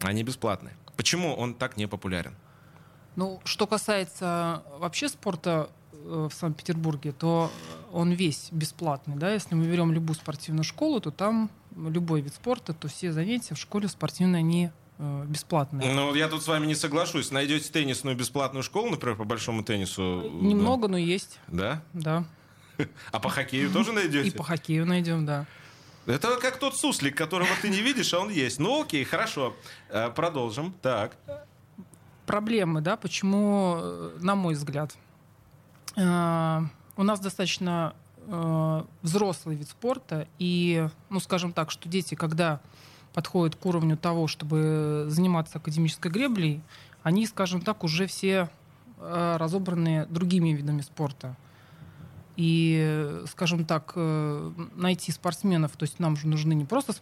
[0.00, 0.74] они бесплатные.
[0.96, 2.34] Почему он так не популярен?
[3.16, 7.50] Ну, что касается вообще спорта э, в Санкт-Петербурге, то
[7.92, 9.16] он весь бесплатный.
[9.16, 9.32] Да?
[9.32, 13.58] Если мы берем любую спортивную школу, то там любой вид спорта, то все занятия в
[13.58, 14.70] школе спортивные, они
[15.00, 15.92] э, бесплатные.
[15.92, 17.30] Ну, я тут с вами не соглашусь.
[17.30, 20.30] Найдете теннисную бесплатную школу, например, по большому теннису?
[20.30, 21.38] Немного, но есть.
[21.48, 21.82] Да?
[21.92, 22.24] Да.
[23.12, 24.28] А по хоккею тоже найдете?
[24.28, 25.46] И по хоккею найдем, да.
[26.06, 28.58] Это как тот суслик, которого ты не видишь, а он есть.
[28.58, 29.54] Ну окей, хорошо.
[29.90, 30.74] Э, Продолжим.
[30.82, 31.16] Так.
[32.26, 34.94] Проблемы, да, почему, э, на мой взгляд,
[35.96, 36.60] э,
[36.96, 37.94] у нас достаточно
[38.26, 42.60] э, взрослый вид спорта, и, ну, скажем так, что дети, когда
[43.12, 46.60] подходят к уровню того, чтобы заниматься академической греблей,
[47.02, 48.48] они, скажем так, уже все
[48.98, 51.36] э, разобраны другими видами спорта.
[52.36, 56.94] И, скажем так, э, найти спортсменов, то есть нам же нужны не просто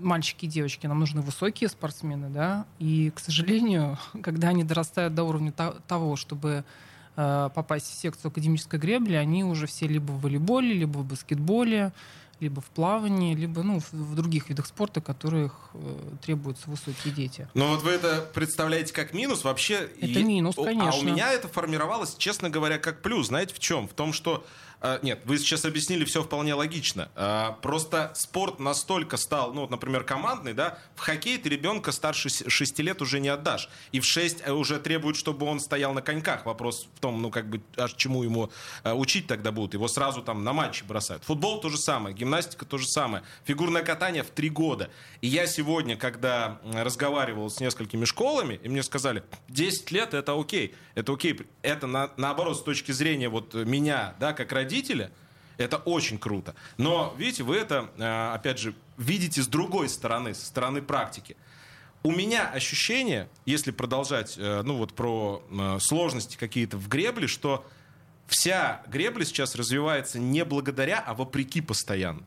[0.00, 5.24] мальчики и девочки, нам нужны высокие спортсмены, да, и, к сожалению, когда они дорастают до
[5.24, 6.64] уровня то- того, чтобы
[7.16, 11.92] э, попасть в секцию академической гребли, они уже все либо в волейболе, либо в баскетболе,
[12.40, 17.48] либо в плавании, либо ну, в, других видах спорта, которых э, требуются высокие дети.
[17.54, 19.90] Но вот вы это представляете как минус вообще?
[20.00, 21.04] Это и- минус, о- А у конечно.
[21.06, 23.28] меня это формировалось, честно говоря, как плюс.
[23.28, 23.86] Знаете в чем?
[23.88, 24.44] В том, что
[24.80, 27.10] э, нет, вы сейчас объяснили все вполне логично.
[27.14, 32.28] Э, Просто спорт настолько стал, ну, вот, например, командный, да, в хоккей ты ребенка старше
[32.30, 33.68] 6 лет уже не отдашь.
[33.92, 36.46] И в 6 уже требуют, чтобы он стоял на коньках.
[36.46, 38.50] Вопрос в том, ну, как бы, аж чему ему
[38.84, 39.74] э, учить тогда будут.
[39.74, 41.24] Его сразу там на матчи бросают.
[41.24, 42.29] Футбол то же самое, гимнастика
[42.64, 43.22] то же самое.
[43.44, 44.90] Фигурное катание в 3 года.
[45.20, 50.74] И я сегодня, когда разговаривал с несколькими школами, и мне сказали, 10 лет это окей.
[50.94, 51.40] Это окей.
[51.62, 55.10] Это на- наоборот, с точки зрения вот меня, да, как родителя,
[55.58, 56.54] это очень круто.
[56.78, 61.36] Но, видите, вы это, э, опять же, видите с другой стороны, со стороны практики.
[62.02, 67.62] У меня ощущение, если продолжать, э, ну вот про э, сложности какие-то в гребле, что
[68.30, 72.22] вся гребля сейчас развивается не благодаря, а вопреки постоянно.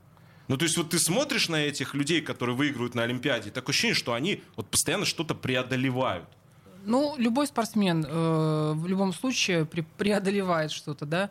[0.47, 3.71] Ну, то есть вот ты смотришь на этих людей, которые выигрывают на Олимпиаде, и такое
[3.73, 6.27] ощущение, что они вот постоянно что-то преодолевают.
[6.85, 11.29] Ну, любой спортсмен э, в любом случае пре- преодолевает что-то, да.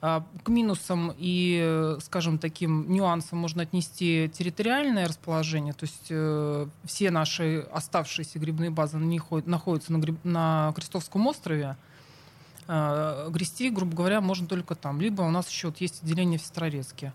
[0.00, 5.74] А, К минусам и, скажем, таким нюансам можно отнести территориальное расположение.
[5.74, 11.26] То есть э, все наши оставшиеся грибные базы они ходят- находятся на, гриб- на Крестовском
[11.26, 11.76] острове.
[12.66, 15.00] Э, Грести, грубо говоря, можно только там.
[15.00, 17.12] Либо у нас еще вот есть отделение в Сестрорецке.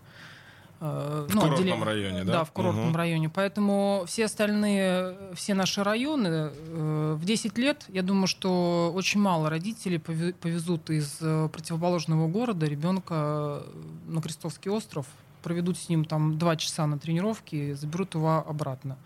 [0.82, 2.32] Э, В ну, курортном отделение- районе, да?
[2.32, 2.96] Да, в курортном Мгм.
[2.96, 3.28] районе.
[3.28, 9.50] Поэтому все остальные, все наши районы э, в 10 лет, я думаю, что очень мало
[9.50, 13.62] родителей пове- повезут из э, противоположного города ребенка
[14.06, 15.06] на Крестовский остров,
[15.42, 18.96] проведут с ним там два часа на тренировке и заберут его обратно.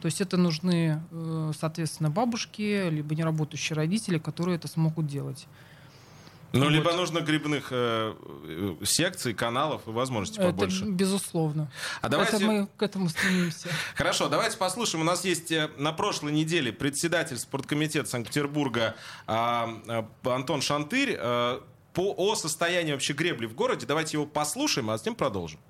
[0.00, 1.00] То есть это нужны,
[1.58, 5.46] соответственно, бабушки, либо неработающие родители, которые это смогут делать.
[6.52, 6.70] Ну, Вот.
[6.70, 10.82] либо нужно грибных э, э, секций, каналов и возможностей побольше.
[10.82, 11.70] Это безусловно.
[12.00, 12.36] А давайте...
[12.36, 13.68] Это мы к этому стремимся.
[13.94, 15.02] Хорошо, давайте послушаем.
[15.02, 19.70] У нас есть э, на прошлой неделе председатель спорткомитета Санкт-Петербурга а,
[20.24, 23.86] Антон Шантырь а, по, о состоянии вообще гребли в городе.
[23.86, 25.60] Давайте его послушаем, а затем продолжим.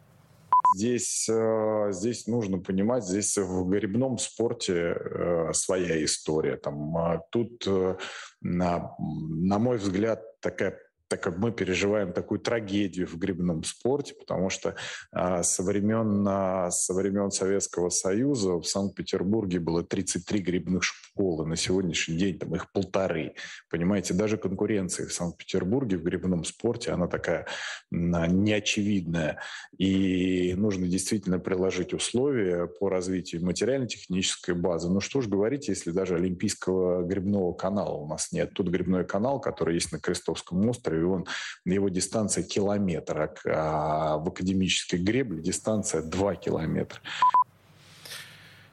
[0.77, 6.57] Здесь, э, здесь нужно понимать, здесь в грибном спорте э, своя история.
[6.57, 7.97] Там, а тут, э,
[8.41, 10.79] на, на мой взгляд, такая
[11.11, 14.77] так как мы переживаем такую трагедию в грибном спорте, потому что
[15.11, 21.57] а, со, времен, а, со времен Советского Союза в Санкт-Петербурге было 33 грибных школы, на
[21.57, 23.35] сегодняшний день там их полторы.
[23.71, 27.47] Понимаете, даже конкуренция в Санкт-Петербурге в грибном спорте, она такая
[27.93, 29.41] м, неочевидная.
[29.79, 34.89] И нужно действительно приложить условия по развитию материально-технической базы.
[34.89, 38.55] Ну что ж говорить, если даже Олимпийского грибного канала у нас нет.
[38.55, 41.27] Тут грибной канал, который есть на Крестовском острове, он,
[41.65, 47.01] его дистанция километр, а в академической гребле дистанция 2 километра.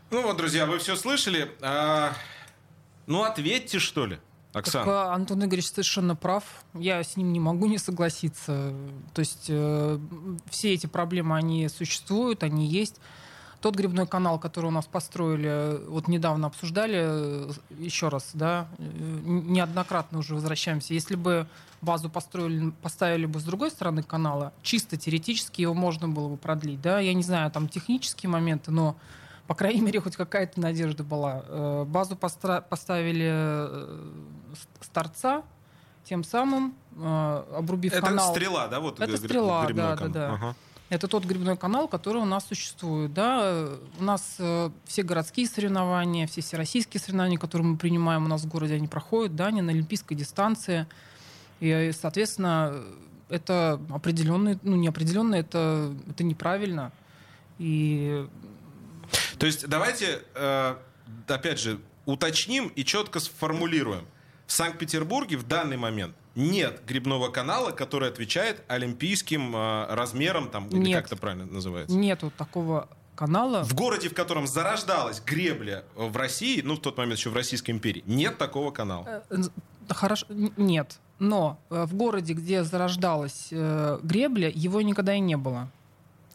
[0.10, 1.52] Ну вот, друзья, вы все слышали.
[1.62, 2.14] А,
[3.08, 4.20] ну, ответьте, что ли,
[4.54, 4.86] Оксана.
[4.86, 6.44] Так, а, Антон Игоревич совершенно прав.
[6.74, 8.74] Я с ним не могу не согласиться.
[9.14, 10.00] То есть э,
[10.50, 13.02] все эти проблемы, они существуют, они есть.
[13.62, 18.84] Тот грибной канал, который у нас построили, вот недавно обсуждали, э, еще раз, да, э,
[19.26, 20.94] неоднократно уже возвращаемся.
[20.94, 21.48] Если бы
[21.82, 26.82] базу построили, поставили бы с другой стороны канала, чисто теоретически его можно было бы продлить,
[26.82, 27.00] да.
[27.00, 28.96] Я не знаю, там технические моменты, но
[29.48, 31.44] по крайней мере, хоть какая-то надежда была.
[31.48, 33.32] Э, Базу постра- поставили
[34.82, 35.42] с торца,
[36.04, 36.74] тем самым
[37.56, 38.32] обрубив Это канал.
[38.34, 38.80] стрела, да?
[38.80, 40.12] Вот Это стрела, да, да, канал.
[40.14, 40.34] да.
[40.34, 40.56] Ага.
[40.90, 43.14] Это тот грибной канал, который у нас существует.
[43.14, 43.70] Да?
[44.00, 48.48] У нас э, все городские соревнования, все всероссийские соревнования, которые мы принимаем у нас в
[48.48, 50.88] городе, они проходят, да, они на олимпийской дистанции.
[51.60, 52.84] И, соответственно,
[53.28, 56.94] это определенные, ну, неопределенные, это, это неправильно.
[57.60, 58.26] И
[59.38, 60.76] То есть давайте, э,
[61.28, 64.06] опять же, уточним и четко сформулируем.
[64.46, 70.78] В Санкт-Петербурге в данный момент нет грибного канала, который отвечает олимпийским э, размерам, там, или
[70.90, 70.98] Нет.
[70.98, 71.96] как это правильно называется?
[71.98, 73.64] нету такого канала.
[73.64, 77.72] В городе, в котором зарождалась гребля в России, ну, в тот момент еще в Российской
[77.72, 79.06] империи, нет такого канала.
[79.08, 79.38] Э, э,
[79.90, 81.00] Хорошо, нет.
[81.20, 85.70] Но э, в городе, где зарождалась э, гребля, его никогда и не было.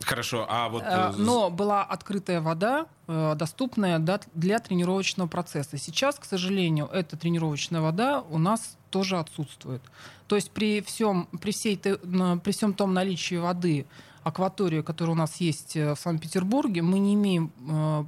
[0.00, 0.82] Хорошо, а вот...
[0.82, 3.98] Э, э, Но была открытая вода, э, доступная
[4.34, 5.78] для тренировочного процесса.
[5.78, 9.82] Сейчас, к сожалению, эта тренировочная вода у нас тоже отсутствует.
[10.28, 13.86] То есть при всем, при всей, при всем том наличии воды,
[14.22, 18.04] акватории, которая у нас есть э, в Санкт-Петербурге, мы не имеем э,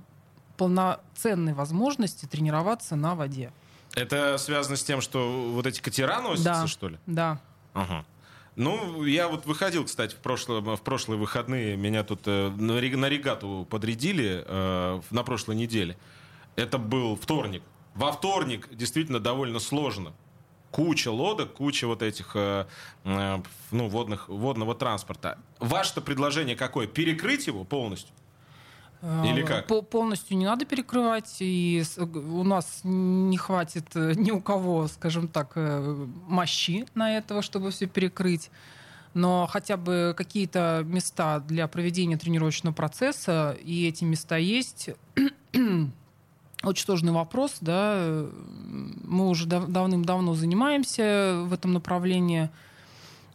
[0.57, 3.53] полноценной возможности тренироваться на воде.
[3.97, 6.67] Это связано с тем, что вот эти катера носятся, Да.
[6.67, 6.99] что ли?
[7.07, 7.41] Да.
[7.73, 8.05] Ага.
[8.57, 11.77] Ну, я вот выходил, кстати, в прошлые, в прошлые выходные.
[11.77, 15.97] Меня тут э, на на регату подрядили э, на прошлой неделе.
[16.55, 17.63] Это был вторник.
[17.95, 20.13] Во вторник действительно довольно сложно.
[20.75, 22.67] Куча лодок, куча вот этих э,
[23.05, 25.39] э, ну, водных, водного транспорта.
[25.61, 26.89] Ваше-то предложение какое?
[26.89, 28.13] Перекрыть его полностью?
[29.25, 29.67] Или Э, как?
[29.69, 35.53] по- полностью не надо перекрывать, и у нас не хватит ни у кого, скажем так,
[36.27, 38.51] мощи на этого, чтобы все перекрыть.
[39.13, 44.91] Но хотя бы какие-то места для проведения тренировочного процесса, и эти места есть.
[46.65, 48.25] Очень сложный вопрос, да.
[49.05, 52.51] Мы уже дав- давным-давно занимаемся в этом направлении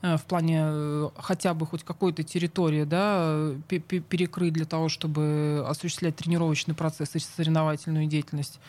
[0.01, 4.89] э, в плане э, хотя бы хоть какой-то территории, да, пе- пе- перекрыть для того,
[4.89, 8.59] чтобы осуществлять тренировочный процесс и соревновательную деятельность.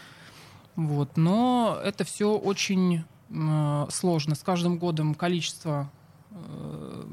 [0.77, 1.17] Вот.
[1.17, 4.35] Но это все очень э, сложно.
[4.35, 5.91] С каждым годом количество
[6.31, 7.05] э,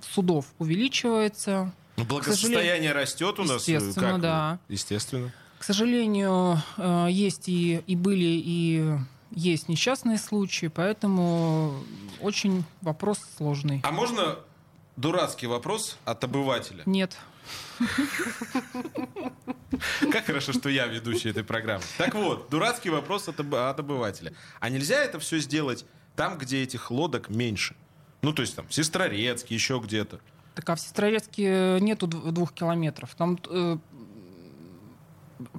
[0.00, 1.72] судов увеличивается.
[1.96, 3.68] Ну, Благосостояние растет у нас.
[3.68, 4.20] э, Естественно, как?
[4.20, 4.58] да.
[4.68, 5.32] Естественно.
[5.60, 8.96] К сожалению, э, есть и, и были, и
[9.30, 11.74] есть несчастные случаи, поэтому
[12.22, 13.82] очень вопрос сложный.
[13.84, 14.38] А можно
[14.96, 16.82] дурацкий вопрос от обывателя?
[16.86, 17.14] Нет.
[20.10, 21.84] Как хорошо, что я ведущий этой программы.
[21.98, 24.32] Так вот, дурацкий вопрос от, об- от обывателя.
[24.60, 25.84] А нельзя это все сделать
[26.16, 27.76] там, где этих лодок меньше?
[28.22, 30.20] Ну, то есть там Сестрорецк, еще где-то.
[30.54, 33.14] Так а в Сестрорецке нету дв- двух километров.
[33.14, 33.78] Там, э,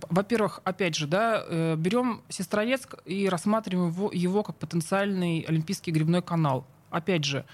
[0.09, 6.21] во-первых, опять же, да, э, берем Сестрорецк и рассматриваем его, его как потенциальный олимпийский грибной
[6.21, 6.65] канал.
[6.89, 7.45] Опять же,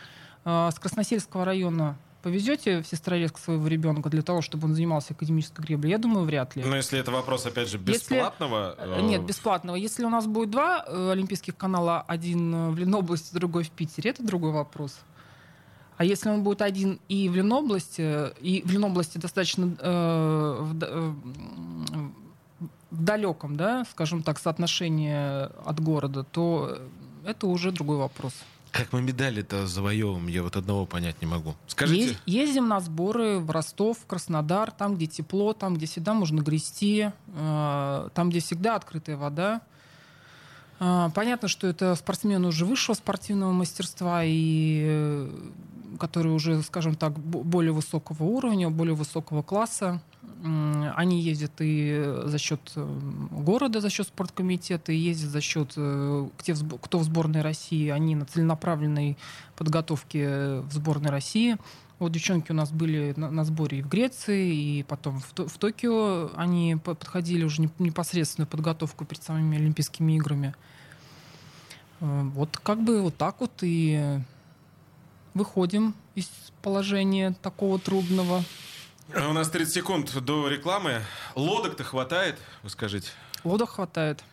[0.45, 5.61] э, с Красносельского района повезете в Сестрорецк своего ребенка для того, чтобы он занимался академической
[5.61, 5.91] греблей?
[5.91, 6.63] Я думаю, вряд ли.
[6.63, 8.75] Но если это вопрос, опять же, бесплатного...
[8.77, 9.75] Э, э, Нет, бесплатного.
[9.75, 14.51] Если у нас будет два олимпийских канала, один в Ленобласти, другой в Питере, это другой
[14.51, 14.99] вопрос.
[15.97, 21.13] А если он будет один и в Ленобласти, и в Ленобласти достаточно э, в, э,
[22.91, 26.77] в далеком, да, скажем так, соотношение от города, то
[27.25, 28.33] это уже другой вопрос.
[28.71, 31.55] Как мы медали-то завоевываем, я вот одного понять не могу.
[31.65, 36.13] Скажите, Е- Ездим на сборы в Ростов, в Краснодар, там, где тепло, там, где всегда
[36.13, 39.61] можно грести, э, там, где всегда открытая вода.
[40.79, 45.27] Э, Понятно, что это спортсмены уже высшего спортивного мастерства и
[45.99, 50.01] которые уже, скажем так, бо- более высокого уровня, более высокого класса.
[50.95, 52.99] Они ездят и за счет э,
[53.31, 56.27] города, за счет спорткомитета, и ездят за счет э,
[56.81, 57.89] кто в сборной России.
[57.89, 59.17] Они на целенаправленной
[59.55, 61.57] подготовке в сборной России.
[61.99, 65.57] Вот девчонки у нас были на, на сборе и в Греции, и потом в, в
[65.57, 70.53] Токио они по- подходили уже не- непосредственную подготовку перед самыми Олимпийскими играми.
[72.01, 74.19] Э, Вот как бы вот так вот и
[75.33, 76.29] выходим из
[76.61, 78.43] положения такого трудного.
[79.15, 81.01] у нас 30 секунд до рекламы.
[81.35, 83.09] Лодок-то хватает, вы скажите?
[83.43, 84.23] Лодок хватает.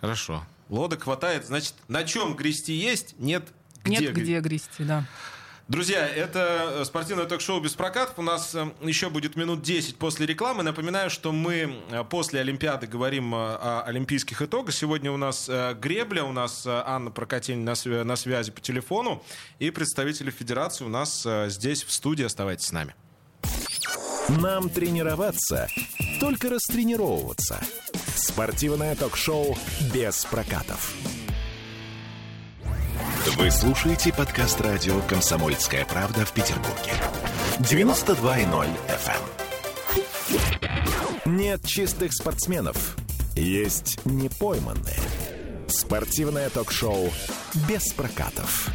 [0.00, 0.44] Хорошо.
[0.68, 3.44] Лодок хватает, значит, на чем грести есть, нет
[3.84, 3.98] где.
[3.98, 5.04] Нет где грести, да.
[5.66, 8.18] Друзья, это э, спортивное ток-шоу без прокатов.
[8.18, 10.62] У нас э, еще будет минут 10 после рекламы.
[10.62, 14.74] Напоминаю, что мы э, после Олимпиады говорим о олимпийских итогах.
[14.74, 19.24] Сегодня у нас гребля, у нас Анна Прокатень на, свя- на связи по телефону.
[19.58, 22.24] И представители федерации у нас здесь в студии.
[22.24, 22.94] Оставайтесь с нами.
[24.28, 25.68] Нам тренироваться,
[26.20, 27.60] только растренировываться.
[28.16, 29.56] Спортивное ток-шоу
[29.94, 30.92] без прокатов.
[33.26, 36.92] Вы слушаете подкаст радио «Комсомольская правда» в Петербурге.
[37.58, 39.22] 92.0 FM.
[41.24, 41.36] эм.
[41.36, 42.96] Нет чистых спортсменов.
[43.34, 45.00] Есть непойманные.
[45.68, 47.10] Спортивное ток-шоу
[47.66, 48.68] «Без прокатов».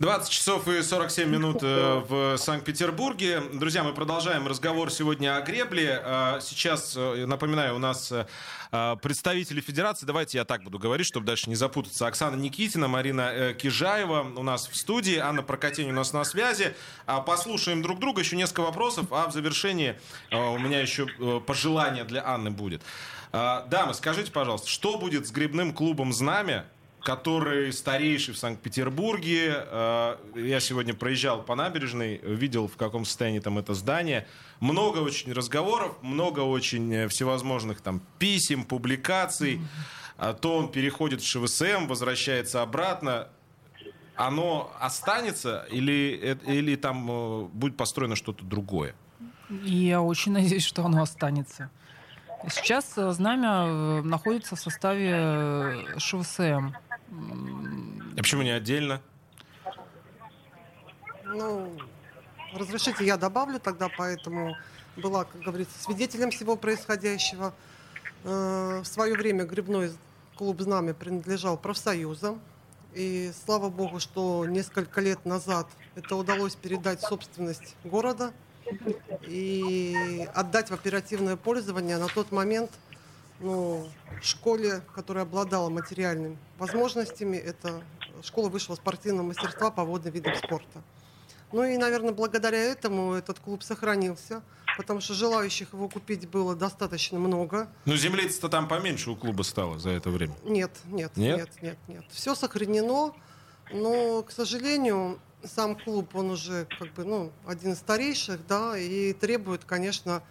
[0.00, 3.42] 20 часов и 47 минут э, в Санкт-Петербурге.
[3.52, 6.00] Друзья, мы продолжаем разговор сегодня о гребле.
[6.04, 8.26] А, сейчас, э, напоминаю, у нас э,
[8.70, 12.06] представители Федерации, давайте я так буду говорить, чтобы дальше не запутаться.
[12.06, 16.74] Оксана Никитина, Марина Кижаева у нас в студии, Анна Прокатень у нас на связи.
[17.06, 19.98] А, послушаем друг друга, еще несколько вопросов, а в завершении
[20.30, 21.06] у меня еще
[21.40, 22.82] пожелание для Анны будет.
[23.32, 26.66] Дамы, скажите, пожалуйста, что будет с грибным клубом «Знамя»
[27.02, 29.64] который старейший в Санкт-Петербурге.
[29.66, 34.26] Э, я сегодня проезжал по набережной, видел, в каком состоянии там это здание.
[34.60, 39.60] Много очень разговоров, много очень всевозможных там писем, публикаций.
[40.18, 43.28] А то он переходит в ШВСМ, возвращается обратно.
[44.16, 48.96] Оно останется или, э, или там э, будет построено что-то другое?
[49.62, 51.70] Я очень надеюсь, что оно останется.
[52.48, 56.70] Сейчас знамя находится в составе ШВСМ.
[57.10, 59.00] А почему не отдельно?
[61.24, 61.76] Ну,
[62.54, 64.56] разрешите, я добавлю тогда, поэтому
[64.96, 67.54] была, как говорится, свидетелем всего происходящего.
[68.24, 69.92] Э, в свое время грибной
[70.36, 72.40] клуб «Знамя» принадлежал профсоюзам.
[72.94, 78.32] И слава богу, что несколько лет назад это удалось передать собственность города
[79.26, 81.98] и отдать в оперативное пользование.
[81.98, 82.70] На тот момент–
[83.40, 83.88] ну,
[84.22, 87.36] школе, которая обладала материальными возможностями.
[87.36, 87.82] Это
[88.22, 90.82] школа высшего спортивного мастерства по водным видам спорта.
[91.52, 94.42] Ну и, наверное, благодаря этому этот клуб сохранился,
[94.76, 97.68] потому что желающих его купить было достаточно много.
[97.86, 100.34] Ну, землиц-то там поменьше у клуба стало за это время.
[100.44, 101.78] Нет, нет, нет, нет, нет.
[101.88, 102.04] нет.
[102.10, 103.14] Все сохранено,
[103.72, 109.14] но, к сожалению, сам клуб, он уже как бы, ну, один из старейших, да, и
[109.14, 110.22] требует, конечно,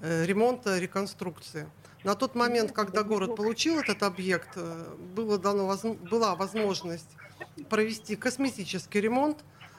[0.00, 1.66] э, ремонта, реконструкции.
[2.04, 5.76] На тот момент, когда город получил этот объект, э, было дано,
[6.10, 7.08] была возможность
[7.68, 9.38] провести косметический ремонт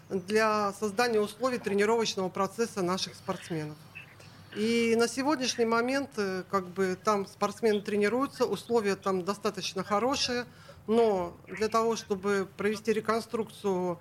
[0.10, 3.78] для создания условий тренировочного процесса наших спортсменов.
[4.56, 10.46] И на сегодняшний момент э, как бы там спортсмены тренируются, условия там достаточно хорошие,
[10.88, 14.00] но для того, чтобы провести реконструкцию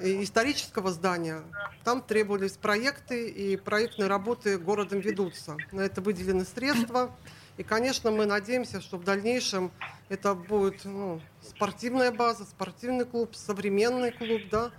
[0.00, 1.42] исторического здания,
[1.84, 5.56] там требовались проекты, и проектные работы городом ведутся.
[5.70, 7.14] На это выделены средства.
[7.62, 9.70] И, конечно, мы надеемся, что в дальнейшем
[10.08, 14.72] это будет ну, спортивная база, спортивный клуб, современный клуб, да,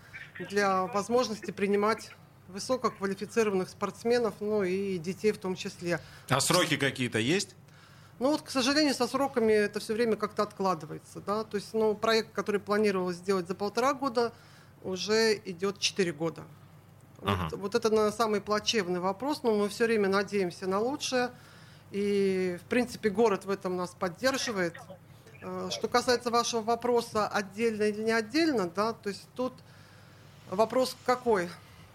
[0.50, 2.10] для возможности принимать
[2.50, 6.02] высококвалифицированных спортсменов, ну и детей в том числе.
[6.28, 7.56] А сроки какие-то есть?
[8.20, 11.96] Ну вот, к сожалению, со сроками это все время как-то откладывается, да, то есть, ну,
[11.96, 14.34] проект, который планировалось сделать за полтора года,
[14.82, 16.44] уже идет четыре года.
[17.22, 17.48] Ага.
[17.50, 21.32] Вот, вот это на самый плачевный вопрос, но мы все время надеемся на лучшее.
[21.94, 24.74] И, в принципе, город в этом нас поддерживает.
[25.44, 29.54] Э, что касается вашего вопроса, отдельно или не отдельно, да, то есть тут
[30.50, 31.50] вопрос какой?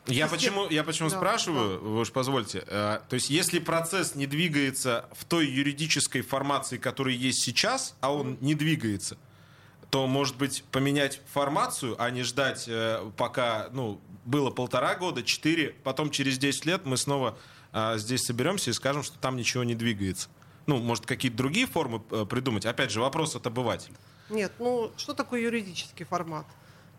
[0.06, 1.88] Я почему, я почему да, спрашиваю, да.
[1.88, 2.62] вы уж позвольте.
[2.68, 8.14] Э, то есть, если процесс не двигается в той юридической формации, которая есть сейчас, а
[8.14, 9.18] он не двигается,
[9.90, 15.74] то, может быть, поменять формацию, а не ждать, э, пока ну, было полтора года, четыре,
[15.82, 17.36] потом через 10 лет мы снова
[17.72, 20.28] здесь соберемся и скажем, что там ничего не двигается.
[20.66, 22.66] Ну, может, какие-то другие формы э, придумать?
[22.66, 23.94] Опять же, вопрос от обывателя.
[24.28, 26.46] Нет, ну, что такое юридический формат?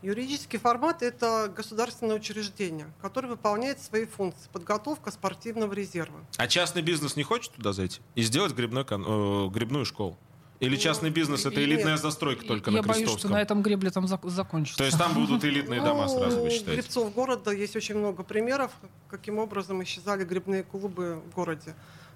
[0.01, 4.49] Юридический формат– это государственное учреждение, которое выполняет свои функции.
[4.51, 6.19] Подготовка спортивного резерва.
[6.37, 10.17] А частный бизнес не хочет туда зайти и сделать грибной, э, грибную школу?
[10.59, 13.01] Или ну, частный бизнес это элитная застройка только я на Крестовском?
[13.01, 14.77] Я боюсь, что на этом гребле там закончится.
[14.77, 16.81] То есть там будут элитные дома ну, сразу, вы считаете?
[16.81, 18.71] Грибцов города есть очень много примеров,
[19.09, 21.75] каким образом исчезали грибные клубы в городе.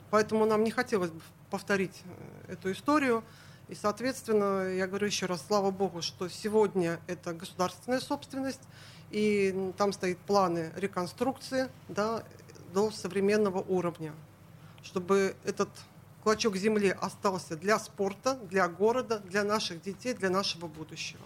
[0.09, 2.01] Поэтому нам не хотелось бы повторить
[2.47, 3.23] э, эту историю.
[3.69, 8.61] И, соответственно, я говорю еще раз, слава богу, что сегодня это государственная собственность,
[9.09, 12.23] и там стоят планы реконструкции да,
[12.73, 14.13] до современного уровня,
[14.83, 15.69] чтобы этот
[16.23, 21.19] клочок земли остался для спорта, для города, для наших детей, для нашего будущего.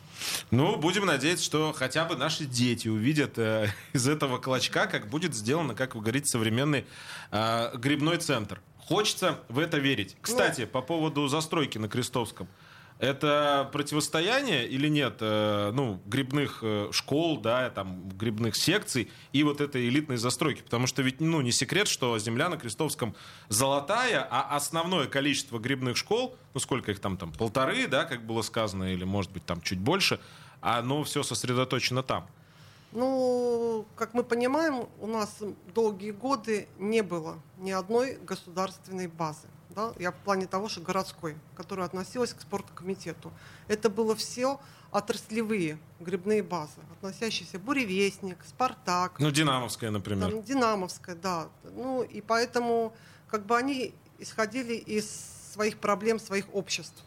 [0.50, 5.36] Ну, будем надеяться, что хотя бы наши дети увидят э, из этого клочка, как будет
[5.36, 6.86] сделано, как вы говорите, современный
[7.32, 8.60] э, грибной центр.
[8.80, 10.14] Хочется в это верить.
[10.16, 12.48] Ну, Кстати, ну, по поводу застройки на Крестовском.
[13.00, 19.62] Это противостояние или нет, э, ну, грибных э, школ, да, там, грибных секций и вот
[19.62, 20.64] этой элитной застройки?
[20.64, 23.16] Потому что ведь, ну, не секрет, что земля на Крестовском
[23.50, 28.42] золотая, а основное количество грибных школ, ну, сколько их там, там, полторы, да, как было
[28.42, 30.20] сказано, или, может быть, там чуть больше,
[30.62, 32.28] оно все сосредоточено там?
[32.94, 35.38] Ну, как мы понимаем, у нас
[35.76, 39.48] долгие годы не было ни одной государственной базы.
[39.78, 39.94] Да?
[40.00, 43.32] Я в плане того, что городской, которая относилась к спорткомитету.
[43.68, 44.60] Это было все
[44.90, 49.20] отраслевые грибные базы, относящиеся Буревестник, Спартак.
[49.20, 50.32] Ну, Динамовская, например.
[50.32, 51.50] Там, Динамовская, да.
[51.76, 52.92] Ну, и поэтому
[53.28, 55.08] как бы они исходили из
[55.54, 57.04] своих проблем, своих обществ.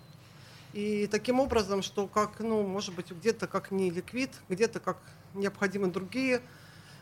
[0.73, 4.99] И таким образом, что как, ну, может быть, где-то как не ликвид, где-то как
[5.35, 6.41] необходимы другие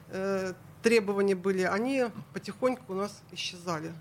[0.09, 3.93] э, требования были, они потихоньку у нас исчезали.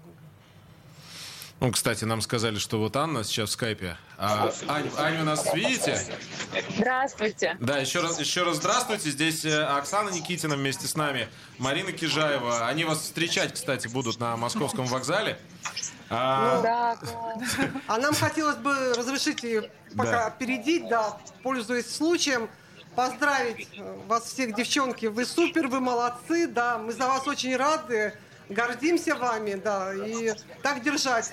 [1.60, 3.98] Ну, кстати, нам сказали, что вот Анна сейчас в скайпе.
[4.18, 6.00] А, Ань, Аню нас видите?
[6.78, 7.58] Здравствуйте.
[7.60, 9.10] Да, еще раз, еще раз здравствуйте.
[9.10, 11.28] Здесь э, Оксана Никитина вместе с нами,
[11.58, 12.68] Марина Кижаева.
[12.68, 15.40] Они вас встречать, кстати, будут на московском вокзале.
[16.12, 16.62] А...
[16.62, 16.98] Да,
[17.88, 20.26] а нам хотелось бы, разрешите пока да.
[20.28, 22.50] опередить, да, пользуясь случаем,
[22.96, 23.68] поздравить
[24.06, 25.08] вас всех, девчонки.
[25.08, 28.14] Вы супер, вы молодцы, да, мы за вас очень рады
[28.50, 31.32] гордимся вами, да, и так держать.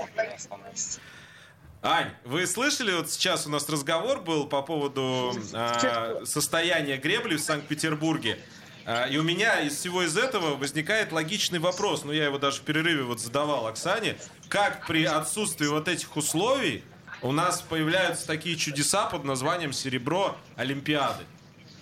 [1.82, 7.42] Ань, вы слышали, вот сейчас у нас разговор был по поводу э, состояния гребли в
[7.42, 8.38] Санкт-Петербурге.
[8.86, 12.62] Э, и у меня из всего из этого возникает логичный вопрос, ну я его даже
[12.62, 14.16] в перерыве вот задавал Оксане,
[14.48, 16.84] как при отсутствии вот этих условий
[17.20, 21.24] у нас появляются такие чудеса под названием «Серебро Олимпиады».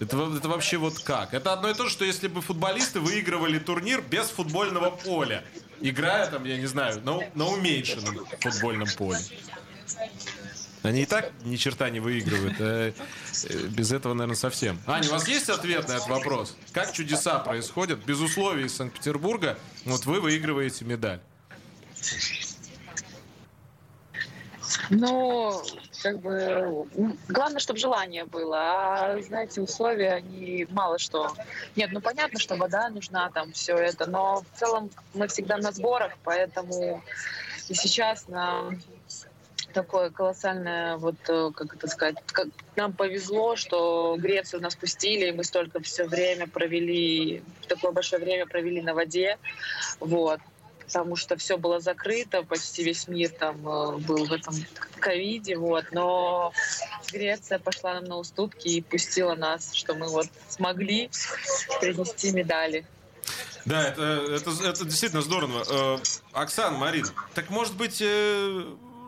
[0.02, 1.32] Это, это вообще вот как?
[1.32, 5.44] Это одно и то же, что если бы футболисты выигрывали турнир без футбольного поля,
[5.80, 9.20] играя там, я не знаю, на, на уменьшенном футбольном поле.
[10.82, 12.56] Они и так ни черта не выигрывают.
[12.58, 12.92] А
[13.68, 14.80] без этого, наверное, совсем.
[14.88, 16.56] Аня, у вас есть ответ на этот вопрос?
[16.72, 18.04] Как чудеса происходят?
[18.04, 21.20] Без условий из Санкт-Петербурга вот вы выигрываете медаль.
[24.90, 25.62] Ну,
[26.02, 26.86] как бы,
[27.28, 31.32] главное, чтобы желание было, а, знаете, условия, они мало что.
[31.76, 35.72] Нет, ну понятно, что вода нужна, там все это, но в целом мы всегда на
[35.72, 37.02] сборах, поэтому
[37.68, 38.70] и сейчас на
[39.72, 45.32] такое колоссальное, вот, э, как это сказать, как нам повезло, что Грецию нас пустили, и
[45.32, 49.38] мы столько все время провели, такое большое время провели на воде,
[49.98, 50.40] вот
[50.86, 54.54] потому что все было закрыто, почти весь мир там э, был в этом
[54.98, 55.86] ковиде, вот.
[55.92, 56.52] Но
[57.12, 61.10] Греция пошла нам на уступки и пустила нас, что мы вот смогли
[61.80, 62.86] принести медали.
[63.64, 65.64] Да, это, это, это действительно здорово.
[65.68, 65.98] Э,
[66.32, 68.64] Оксана, Марин, так может быть э,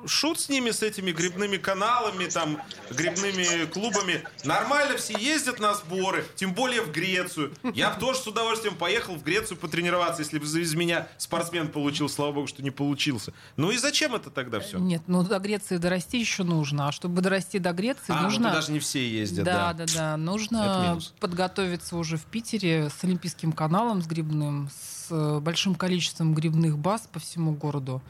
[0.07, 4.25] шут с ними, с этими грибными каналами, там, грибными клубами.
[4.45, 7.53] Нормально все ездят на сборы, тем более в Грецию.
[7.75, 12.09] Я бы тоже с удовольствием поехал в Грецию потренироваться, если бы из меня спортсмен получил,
[12.09, 13.33] слава богу, что не получился.
[13.57, 14.79] Ну и зачем это тогда все?
[14.79, 18.49] Нет, ну до Греции дорасти еще нужно, а чтобы дорасти до Греции, а, нужно...
[18.49, 19.73] Ну, даже не все ездят, да.
[19.73, 25.75] Да, да, да, нужно подготовиться уже в Питере с Олимпийским каналом, с грибным, с большим
[25.75, 28.03] количеством грибных баз по всему городу.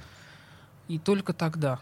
[0.89, 1.80] И только тогда.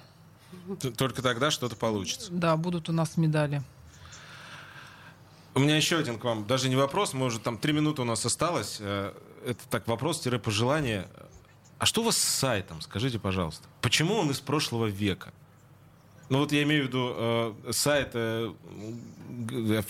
[0.96, 2.30] Только тогда что-то получится.
[2.30, 3.62] Да, будут у нас медали.
[5.54, 8.04] У меня еще один к вам, даже не вопрос, мы уже там три минуты у
[8.06, 8.78] нас осталось.
[8.80, 9.12] Э,
[9.44, 11.08] это так вопрос-пожелание.
[11.78, 13.68] А что у вас с сайтом, скажите, пожалуйста?
[13.82, 15.32] Почему он из прошлого века?
[16.32, 18.54] Ну вот я имею в виду э, сайт, э,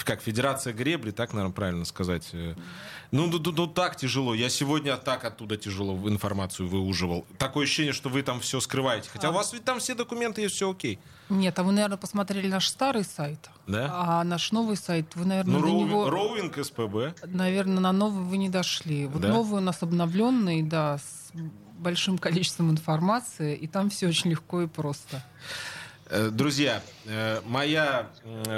[0.02, 2.30] как Федерация гребли, так, наверное, правильно сказать.
[2.32, 2.56] Э.
[3.12, 4.34] Ну, ну, ну, ну, так тяжело.
[4.34, 7.24] Я сегодня так оттуда тяжело информацию выуживал.
[7.38, 9.08] Такое ощущение, что вы там все скрываете.
[9.12, 9.30] Хотя а.
[9.30, 10.98] у вас ведь там все документы есть, все окей.
[11.28, 13.48] Нет, а вы, наверное, посмотрели наш старый сайт.
[13.68, 13.90] Да?
[13.92, 15.86] А наш новый сайт, вы, наверное, ну, до роу...
[15.86, 16.10] него...
[16.10, 17.24] Роуинг СПБ.
[17.24, 19.06] Наверное, на новый вы не дошли.
[19.06, 19.28] Вот да?
[19.28, 21.30] новый у нас обновленный, да, с
[21.78, 25.22] большим количеством информации, и там все очень легко и просто.
[26.12, 28.10] Э, друзья, э, моя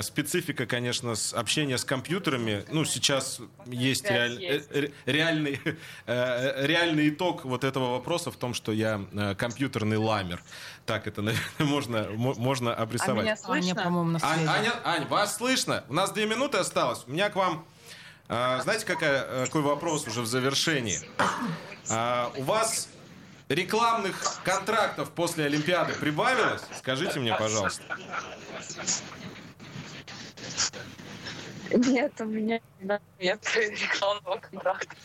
[0.03, 2.65] специфика, конечно, с общения с компьютерами.
[2.69, 4.43] Ну, сейчас есть, реаль...
[4.43, 4.69] есть.
[4.73, 5.61] Э, реальный,
[6.07, 9.01] реальный итог вот этого вопроса в том, что я
[9.39, 10.43] компьютерный ламер.
[10.85, 13.21] Так это, наверное, можно, можно обрисовать.
[13.21, 13.71] А меня слышно?
[13.71, 14.49] Аня, по-моему, на связи.
[14.49, 15.85] Аня, Ань, вас слышно?
[15.89, 17.05] У нас две минуты осталось.
[17.07, 17.65] У меня к вам,
[18.27, 20.99] знаете, какая, какой вопрос уже в завершении?
[22.37, 22.89] У вас
[23.49, 26.63] рекламных контрактов после Олимпиады прибавилось?
[26.79, 27.83] Скажите мне, пожалуйста.
[31.71, 32.61] Нет, у меня
[33.19, 34.97] нет рекламного контракта.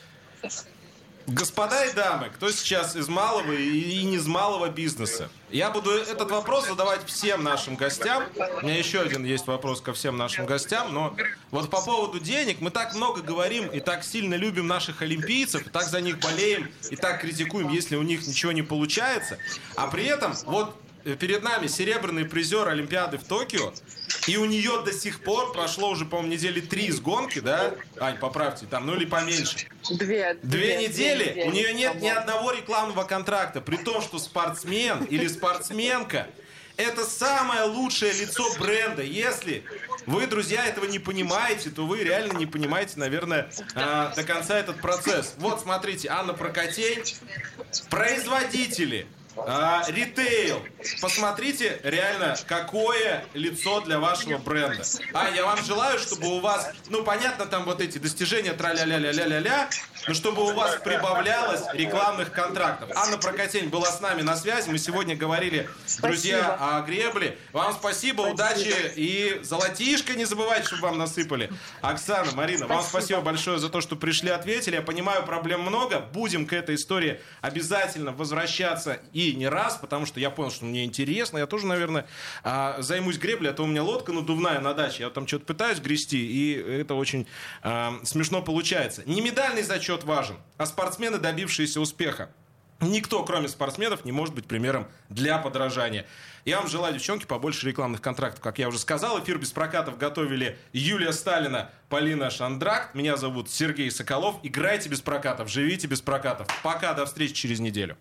[1.32, 5.30] Господа и дамы, кто сейчас из малого и не из малого бизнеса?
[5.52, 8.24] Я буду этот вопрос задавать всем нашим гостям.
[8.62, 11.16] У меня еще один есть вопрос ко всем нашим гостям, но
[11.52, 15.70] вот по поводу денег мы так много говорим и так сильно любим наших олимпийцев, и
[15.70, 19.38] так за них болеем, и так критикуем, если у них ничего не получается.
[19.76, 20.76] А при этом вот
[21.16, 23.74] перед нами серебряный призер Олимпиады в Токио,
[24.28, 27.74] И у нее до сих пор прошло уже, по-моему, недели три с гонки, да?
[27.99, 29.68] Ань, поправьте, там, ну или поменьше.
[29.89, 30.38] Две.
[30.43, 35.28] Две, недели, две у нее нет ни одного рекламного контракта, при том, что спортсмен или
[35.28, 36.28] спортсменка
[36.80, 39.03] это самое лучшее лицо бренда.
[39.03, 39.66] Если
[40.05, 44.80] вы, друзья, этого не понимаете, то вы реально не понимаете, наверное, а, до конца этот
[44.80, 45.36] процесс.
[45.39, 47.03] Вот, смотрите, Анна Прокотей,
[47.89, 49.07] производители,
[49.48, 50.62] а, ритейл.
[51.02, 54.84] Посмотрите реально, какое лицо для вашего бренда.
[55.14, 59.70] А я вам желаю, чтобы у вас, ну понятно, там вот эти достижения тра-ля-ля-ля-ля-ля-ля,
[60.10, 62.89] но чтобы у вас прибавлялось рекламных контрактов.
[62.95, 64.68] Анна Прокотень была с нами на связи.
[64.68, 65.70] Мы сегодня говорили,
[66.01, 67.38] друзья, о гребле.
[67.53, 71.51] Вам спасибо, удачи и золотишко не забывайте, чтобы вам насыпали.
[71.82, 74.78] Оксана, Марина, вам спасибо большое за то, что пришли, ответили.
[74.78, 75.99] Я понимаю, проблем много.
[75.99, 80.86] Будем к этой истории обязательно возвращаться и не раз, потому что я понял, что мне
[80.86, 81.38] интересно.
[81.38, 82.07] Я тоже, наверное,
[82.43, 85.03] а, займусь греблей, а то у меня лодка надувная на даче.
[85.03, 87.28] Я там что-то пытаюсь грести, и это очень
[87.62, 89.03] а, смешно получается.
[89.05, 92.30] Не медальный зачет важен, а спортсмены, добившиеся успеха.
[92.82, 96.06] Никто, кроме спортсменов, не может быть примером для подражания.
[96.45, 99.22] Я вам желаю, девчонки, побольше рекламных контрактов, как я уже сказал.
[99.22, 102.95] Эфир без прокатов готовили Юлия Сталина, Полина Шандрак.
[102.95, 104.38] Меня зовут Сергей Соколов.
[104.43, 106.47] Играйте без прокатов, живите без прокатов.
[106.64, 107.97] Пока, до встречи через неделю.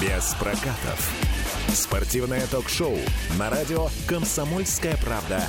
[0.00, 1.10] Без прокатов.
[1.68, 2.98] Спортивное ток-шоу
[3.38, 5.48] на радио «Комсомольская правда»